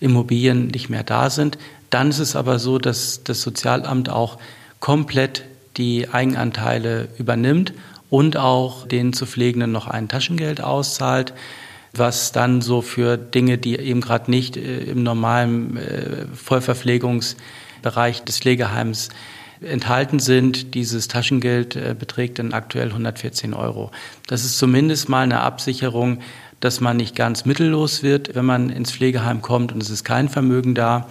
Immobilien 0.00 0.68
nicht 0.68 0.88
mehr 0.88 1.04
da 1.04 1.30
sind. 1.30 1.58
Dann 1.90 2.10
ist 2.10 2.18
es 2.18 2.36
aber 2.36 2.58
so, 2.58 2.78
dass 2.78 3.22
das 3.24 3.42
Sozialamt 3.42 4.08
auch 4.08 4.38
komplett 4.80 5.44
die 5.76 6.08
Eigenanteile 6.10 7.08
übernimmt 7.18 7.72
und 8.08 8.36
auch 8.36 8.86
den 8.86 9.12
zu 9.12 9.26
Pflegenden 9.26 9.72
noch 9.72 9.88
ein 9.88 10.08
Taschengeld 10.08 10.60
auszahlt, 10.60 11.34
was 11.92 12.32
dann 12.32 12.60
so 12.60 12.82
für 12.82 13.16
Dinge, 13.16 13.58
die 13.58 13.76
eben 13.76 14.00
gerade 14.00 14.30
nicht 14.30 14.56
äh, 14.56 14.84
im 14.84 15.02
normalen 15.02 15.76
äh, 15.76 16.26
Vollverpflegungsbereich 16.34 18.22
des 18.22 18.38
Pflegeheims 18.38 19.08
enthalten 19.60 20.18
sind. 20.18 20.74
Dieses 20.74 21.08
Taschengeld 21.08 21.76
äh, 21.76 21.94
beträgt 21.98 22.38
dann 22.38 22.52
aktuell 22.52 22.88
114 22.88 23.54
Euro. 23.54 23.90
Das 24.26 24.44
ist 24.44 24.58
zumindest 24.58 25.08
mal 25.08 25.22
eine 25.22 25.40
Absicherung, 25.40 26.20
dass 26.60 26.80
man 26.80 26.96
nicht 26.96 27.14
ganz 27.14 27.44
mittellos 27.44 28.02
wird, 28.02 28.34
wenn 28.34 28.44
man 28.44 28.70
ins 28.70 28.92
Pflegeheim 28.92 29.42
kommt 29.42 29.72
und 29.72 29.82
es 29.82 29.90
ist 29.90 30.04
kein 30.04 30.28
Vermögen 30.28 30.74
da. 30.74 31.06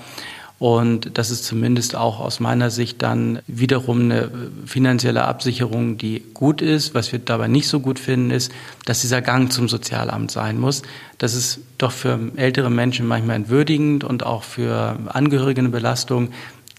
Und 0.57 1.17
das 1.17 1.31
ist 1.31 1.43
zumindest 1.43 1.97
auch 1.97 2.21
aus 2.21 2.39
meiner 2.39 2.69
Sicht 2.69 3.01
dann 3.01 3.39
wiederum 3.45 4.03
eine 4.03 4.31
finanzielle 4.65 5.25
Absicherung, 5.25 5.97
die 5.97 6.23
gut 6.33 6.61
ist. 6.61 6.95
Was 6.95 7.11
wir 7.11 7.19
dabei 7.19 7.49
nicht 7.49 7.67
so 7.67 7.81
gut 7.81 7.99
finden, 7.99 8.31
ist, 8.31 8.53
dass 8.85 9.01
dieser 9.01 9.21
Gang 9.21 9.51
zum 9.51 9.67
Sozialamt 9.67 10.31
sein 10.31 10.57
muss. 10.57 10.81
Das 11.17 11.33
ist 11.33 11.59
doch 11.77 11.91
für 11.91 12.31
ältere 12.37 12.69
Menschen 12.69 13.05
manchmal 13.05 13.35
entwürdigend 13.35 14.05
und 14.05 14.25
auch 14.25 14.43
für 14.43 14.97
Angehörige 15.07 15.59
eine 15.59 15.69
Belastung. 15.69 16.29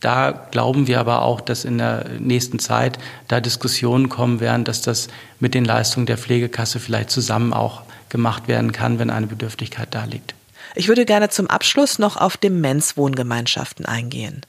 Da 0.01 0.49
glauben 0.51 0.87
wir 0.87 1.01
aber 1.01 1.23
auch, 1.23 1.41
dass 1.41 1.65
in 1.65 1.79
der 1.79 2.07
nächsten 2.19 2.59
Zeit 2.59 2.99
da 3.29 3.41
Diskussionen 3.41 4.09
kommen 4.09 4.41
werden, 4.41 4.65
dass 4.65 4.83
das 4.83 5.09
mit 5.41 5.55
den 5.55 5.65
Leistungen 5.65 6.07
der 6.07 6.19
Pflegekasse 6.19 6.81
vielleicht 6.81 7.11
zusammen 7.11 7.53
auch 7.53 7.83
gemacht 8.09 8.47
werden 8.47 8.73
kann, 8.73 8.99
wenn 8.99 9.11
eine 9.11 9.27
Bedürftigkeit 9.27 9.89
da 9.91 10.05
liegt. 10.05 10.35
Ich 10.75 10.89
würde 10.89 11.07
gerne 11.07 11.31
zum 11.31 11.49
Abschluss 11.49 11.99
noch 11.99 12.17
auf 12.17 12.37
Demenzwohngemeinschaften 12.37 13.87
eingehen. 13.87 14.43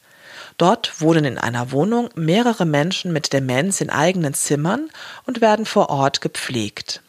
Dort 0.57 0.99
wohnen 0.99 1.23
in 1.23 1.37
einer 1.37 1.71
Wohnung 1.71 2.09
mehrere 2.15 2.65
Menschen 2.65 3.13
mit 3.13 3.31
Demenz 3.31 3.79
in 3.79 3.89
eigenen 3.89 4.33
Zimmern 4.33 4.89
und 5.25 5.39
werden 5.39 5.65
vor 5.65 5.89
Ort 5.89 6.19
gepflegt. 6.19 7.01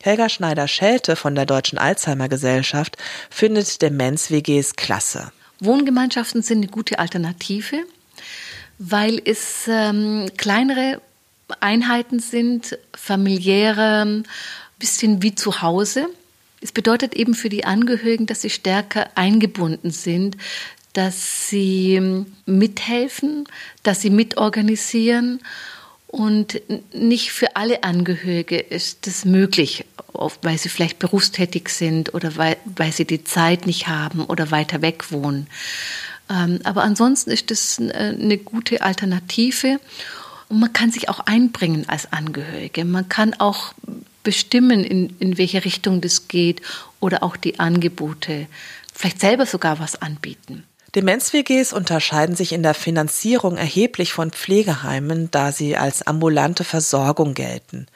Helga 0.00 0.28
Schneider-Schelte 0.28 1.16
von 1.16 1.34
der 1.34 1.44
Deutschen 1.44 1.78
Alzheimer 1.78 2.28
Gesellschaft 2.28 2.96
findet 3.30 3.82
Demenz-WGs 3.82 4.76
klasse. 4.76 5.32
Wohngemeinschaften 5.60 6.42
sind 6.42 6.58
eine 6.58 6.68
gute 6.68 6.98
Alternative, 6.98 7.84
weil 8.78 9.20
es 9.24 9.66
ähm, 9.68 10.30
kleinere 10.36 11.00
Einheiten 11.60 12.20
sind, 12.20 12.78
familiäre, 12.94 14.22
bisschen 14.78 15.22
wie 15.22 15.34
zu 15.34 15.62
Hause. 15.62 16.08
Es 16.60 16.72
bedeutet 16.72 17.14
eben 17.14 17.34
für 17.34 17.48
die 17.48 17.64
Angehörigen, 17.64 18.26
dass 18.26 18.42
sie 18.42 18.50
stärker 18.50 19.08
eingebunden 19.14 19.90
sind, 19.90 20.36
dass 20.92 21.48
sie 21.48 21.94
ähm, 21.94 22.26
mithelfen, 22.46 23.44
dass 23.82 24.00
sie 24.00 24.10
mitorganisieren 24.10 25.40
Und 26.08 26.60
nicht 26.94 27.32
für 27.32 27.54
alle 27.54 27.84
Angehörige 27.84 28.58
ist 28.58 29.06
das 29.06 29.26
möglich, 29.26 29.84
weil 30.42 30.56
sie 30.56 30.70
vielleicht 30.70 30.98
berufstätig 30.98 31.68
sind 31.68 32.14
oder 32.14 32.36
weil, 32.36 32.56
weil 32.64 32.92
sie 32.92 33.04
die 33.04 33.24
Zeit 33.24 33.66
nicht 33.66 33.88
haben 33.88 34.24
oder 34.24 34.50
weiter 34.50 34.80
weg 34.80 35.12
wohnen. 35.12 35.48
Ähm, 36.30 36.60
aber 36.64 36.82
ansonsten 36.82 37.30
ist 37.30 37.50
das 37.50 37.78
eine 37.78 38.38
gute 38.38 38.80
Alternative. 38.82 39.78
Und 40.48 40.60
man 40.60 40.72
kann 40.72 40.90
sich 40.90 41.10
auch 41.10 41.20
einbringen 41.20 41.84
als 41.88 42.10
Angehörige. 42.10 42.86
Man 42.86 43.10
kann 43.10 43.34
auch 43.34 43.74
bestimmen, 44.22 44.84
in, 44.84 45.14
in 45.18 45.38
welche 45.38 45.64
Richtung 45.64 46.00
das 46.00 46.28
geht 46.28 46.62
oder 47.00 47.22
auch 47.22 47.36
die 47.36 47.60
Angebote, 47.60 48.46
vielleicht 48.94 49.20
selber 49.20 49.46
sogar 49.46 49.78
was 49.78 50.00
anbieten. 50.00 50.64
Demenz-WGs 50.98 51.72
unterscheiden 51.72 52.34
sich 52.34 52.52
in 52.52 52.64
der 52.64 52.74
Finanzierung 52.74 53.56
erheblich 53.56 54.12
von 54.12 54.32
Pflegeheimen, 54.32 55.30
da 55.30 55.52
sie 55.52 55.76
als 55.76 56.04
ambulante 56.04 56.64
Versorgung 56.64 57.34
gelten. 57.34 57.86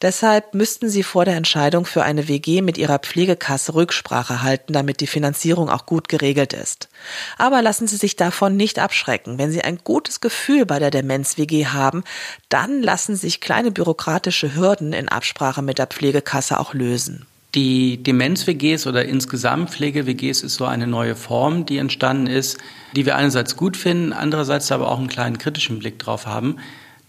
Deshalb 0.00 0.54
müssten 0.54 0.88
sie 0.88 1.02
vor 1.02 1.26
der 1.26 1.36
Entscheidung 1.36 1.84
für 1.84 2.02
eine 2.02 2.28
WG 2.28 2.62
mit 2.62 2.78
ihrer 2.78 2.98
Pflegekasse 2.98 3.74
Rücksprache 3.74 4.42
halten, 4.42 4.72
damit 4.72 5.02
die 5.02 5.06
Finanzierung 5.06 5.68
auch 5.68 5.84
gut 5.84 6.08
geregelt 6.08 6.54
ist. 6.54 6.88
Aber 7.36 7.60
lassen 7.60 7.88
Sie 7.88 7.96
sich 7.96 8.16
davon 8.16 8.56
nicht 8.56 8.78
abschrecken. 8.78 9.36
Wenn 9.36 9.52
Sie 9.52 9.60
ein 9.60 9.80
gutes 9.84 10.22
Gefühl 10.22 10.64
bei 10.64 10.78
der 10.78 10.90
Demenz-WG 10.90 11.66
haben, 11.66 12.04
dann 12.48 12.82
lassen 12.82 13.16
sich 13.16 13.42
kleine 13.42 13.70
bürokratische 13.70 14.54
Hürden 14.54 14.94
in 14.94 15.10
Absprache 15.10 15.60
mit 15.60 15.76
der 15.76 15.88
Pflegekasse 15.88 16.58
auch 16.58 16.72
lösen. 16.72 17.26
Die 17.54 18.02
Demenz-WGs 18.02 18.86
oder 18.86 19.06
insgesamt 19.06 19.70
Pflege-WGs 19.70 20.42
ist 20.42 20.56
so 20.56 20.66
eine 20.66 20.86
neue 20.86 21.16
Form, 21.16 21.64
die 21.64 21.78
entstanden 21.78 22.26
ist, 22.26 22.58
die 22.94 23.06
wir 23.06 23.16
einerseits 23.16 23.56
gut 23.56 23.76
finden, 23.76 24.12
andererseits 24.12 24.70
aber 24.72 24.90
auch 24.90 24.98
einen 24.98 25.08
kleinen 25.08 25.38
kritischen 25.38 25.78
Blick 25.78 25.98
drauf 25.98 26.26
haben. 26.26 26.56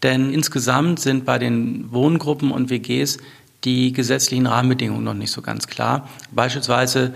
Denn 0.04 0.32
insgesamt 0.32 1.00
sind 1.00 1.26
bei 1.26 1.40
den 1.40 1.92
Wohngruppen 1.92 2.52
und 2.52 2.70
WGs 2.70 3.18
die 3.64 3.92
gesetzlichen 3.92 4.46
Rahmenbedingungen 4.46 5.04
noch 5.04 5.14
nicht 5.14 5.32
so 5.32 5.42
ganz 5.42 5.68
klar. 5.68 6.08
Beispielsweise 6.32 7.14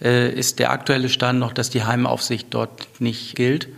äh, 0.00 0.32
ist 0.32 0.58
der 0.58 0.70
aktuelle 0.70 1.08
Stand 1.08 1.38
noch, 1.38 1.52
dass 1.52 1.70
die 1.70 1.84
Heimaufsicht 1.84 2.48
dort 2.50 2.88
nicht 3.00 3.36
gilt 3.36 3.68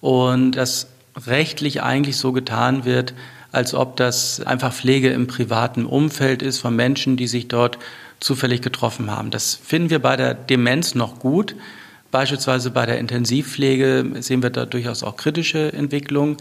und 0.00 0.52
dass 0.52 0.88
rechtlich 1.26 1.82
eigentlich 1.82 2.16
so 2.16 2.32
getan 2.32 2.84
wird, 2.84 3.14
als 3.56 3.72
ob 3.72 3.96
das 3.96 4.40
einfach 4.42 4.74
Pflege 4.74 5.08
im 5.08 5.26
privaten 5.26 5.86
Umfeld 5.86 6.42
ist 6.42 6.58
von 6.58 6.76
Menschen, 6.76 7.16
die 7.16 7.26
sich 7.26 7.48
dort 7.48 7.78
zufällig 8.20 8.60
getroffen 8.60 9.10
haben. 9.10 9.30
Das 9.30 9.54
finden 9.54 9.88
wir 9.88 9.98
bei 9.98 10.16
der 10.16 10.34
Demenz 10.34 10.94
noch 10.94 11.18
gut. 11.18 11.56
Beispielsweise 12.10 12.70
bei 12.70 12.84
der 12.84 12.98
Intensivpflege 12.98 14.12
sehen 14.20 14.42
wir 14.42 14.50
da 14.50 14.66
durchaus 14.66 15.02
auch 15.02 15.16
kritische 15.16 15.72
Entwicklungen. 15.72 16.36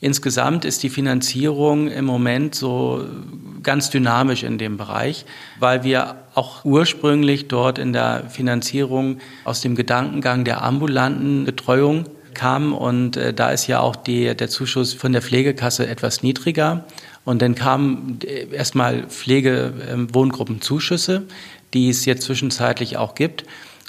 Insgesamt 0.00 0.64
ist 0.64 0.82
die 0.82 0.88
Finanzierung 0.88 1.86
im 1.86 2.04
Moment 2.04 2.56
so 2.56 3.04
ganz 3.62 3.90
dynamisch 3.90 4.42
in 4.42 4.58
dem 4.58 4.76
Bereich, 4.76 5.26
weil 5.60 5.84
wir 5.84 6.16
auch 6.34 6.64
ursprünglich 6.64 7.46
dort 7.46 7.78
in 7.78 7.92
der 7.92 8.24
Finanzierung 8.28 9.18
aus 9.44 9.60
dem 9.60 9.76
Gedankengang 9.76 10.44
der 10.44 10.62
ambulanten 10.62 11.44
Betreuung 11.44 12.06
kamen 12.34 12.72
und 12.72 13.16
äh, 13.16 13.34
da 13.34 13.50
ist 13.50 13.66
ja 13.66 13.80
auch 13.80 13.96
die, 13.96 14.34
der 14.34 14.48
Zuschuss 14.48 14.94
von 14.94 15.12
der 15.12 15.22
Pflegekasse 15.22 15.86
etwas 15.86 16.22
niedriger. 16.22 16.84
Und 17.24 17.42
dann 17.42 17.54
kamen 17.54 18.18
äh, 18.24 18.46
erstmal 18.54 19.06
Pflegewohngruppenzuschüsse, 19.08 21.24
die 21.74 21.88
es 21.88 22.04
jetzt 22.04 22.22
zwischenzeitlich 22.22 22.96
auch 22.96 23.14
gibt. 23.14 23.44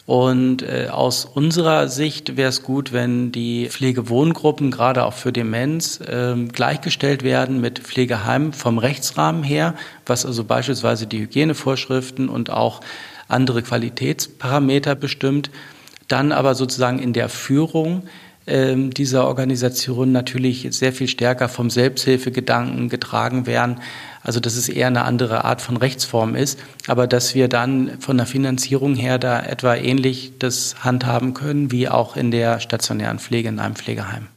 Und 0.05 0.63
äh, 0.63 0.87
aus 0.91 1.25
unserer 1.25 1.87
Sicht 1.87 2.35
wäre 2.35 2.49
es 2.49 2.63
gut, 2.63 2.91
wenn 2.91 3.31
die 3.31 3.69
Pflegewohngruppen, 3.69 4.71
gerade 4.71 5.05
auch 5.05 5.13
für 5.13 5.31
Demenz, 5.31 6.01
äh, 6.01 6.35
gleichgestellt 6.51 7.23
werden 7.23 7.61
mit 7.61 7.79
Pflegeheimen 7.79 8.51
vom 8.51 8.77
Rechtsrahmen 8.77 9.43
her, 9.43 9.75
was 10.05 10.25
also 10.25 10.43
beispielsweise 10.43 11.07
die 11.07 11.19
Hygienevorschriften 11.19 12.29
und 12.29 12.49
auch 12.49 12.81
andere 13.27 13.61
Qualitätsparameter 13.61 14.95
bestimmt. 14.95 15.51
Dann 16.07 16.31
aber 16.31 16.55
sozusagen 16.55 16.99
in 16.99 17.13
der 17.13 17.29
Führung 17.29 18.03
ähm, 18.03 18.09
dieser 18.47 19.27
Organisation 19.27 20.11
natürlich 20.11 20.67
sehr 20.71 20.93
viel 20.93 21.07
stärker 21.07 21.47
vom 21.47 21.69
Selbsthilfegedanken 21.69 22.89
getragen 22.89 23.45
werden. 23.45 23.79
Also 24.23 24.39
dass 24.39 24.55
es 24.55 24.69
eher 24.69 24.87
eine 24.87 25.03
andere 25.03 25.45
Art 25.45 25.61
von 25.61 25.77
Rechtsform 25.77 26.35
ist, 26.35 26.59
aber 26.87 27.07
dass 27.07 27.33
wir 27.33 27.47
dann 27.47 27.99
von 27.99 28.17
der 28.17 28.25
Finanzierung 28.25 28.95
her 28.95 29.17
da 29.17 29.41
etwa 29.41 29.75
ähnlich 29.75 30.33
das 30.37 30.75
handhaben 30.83 31.33
können 31.33 31.71
wie 31.71 31.87
auch 31.89 32.15
in 32.15 32.29
der 32.31 32.59
stationären 32.59 33.19
Pflege 33.19 33.49
in 33.49 33.59
einem 33.59 33.75
Pflegeheim. 33.75 34.27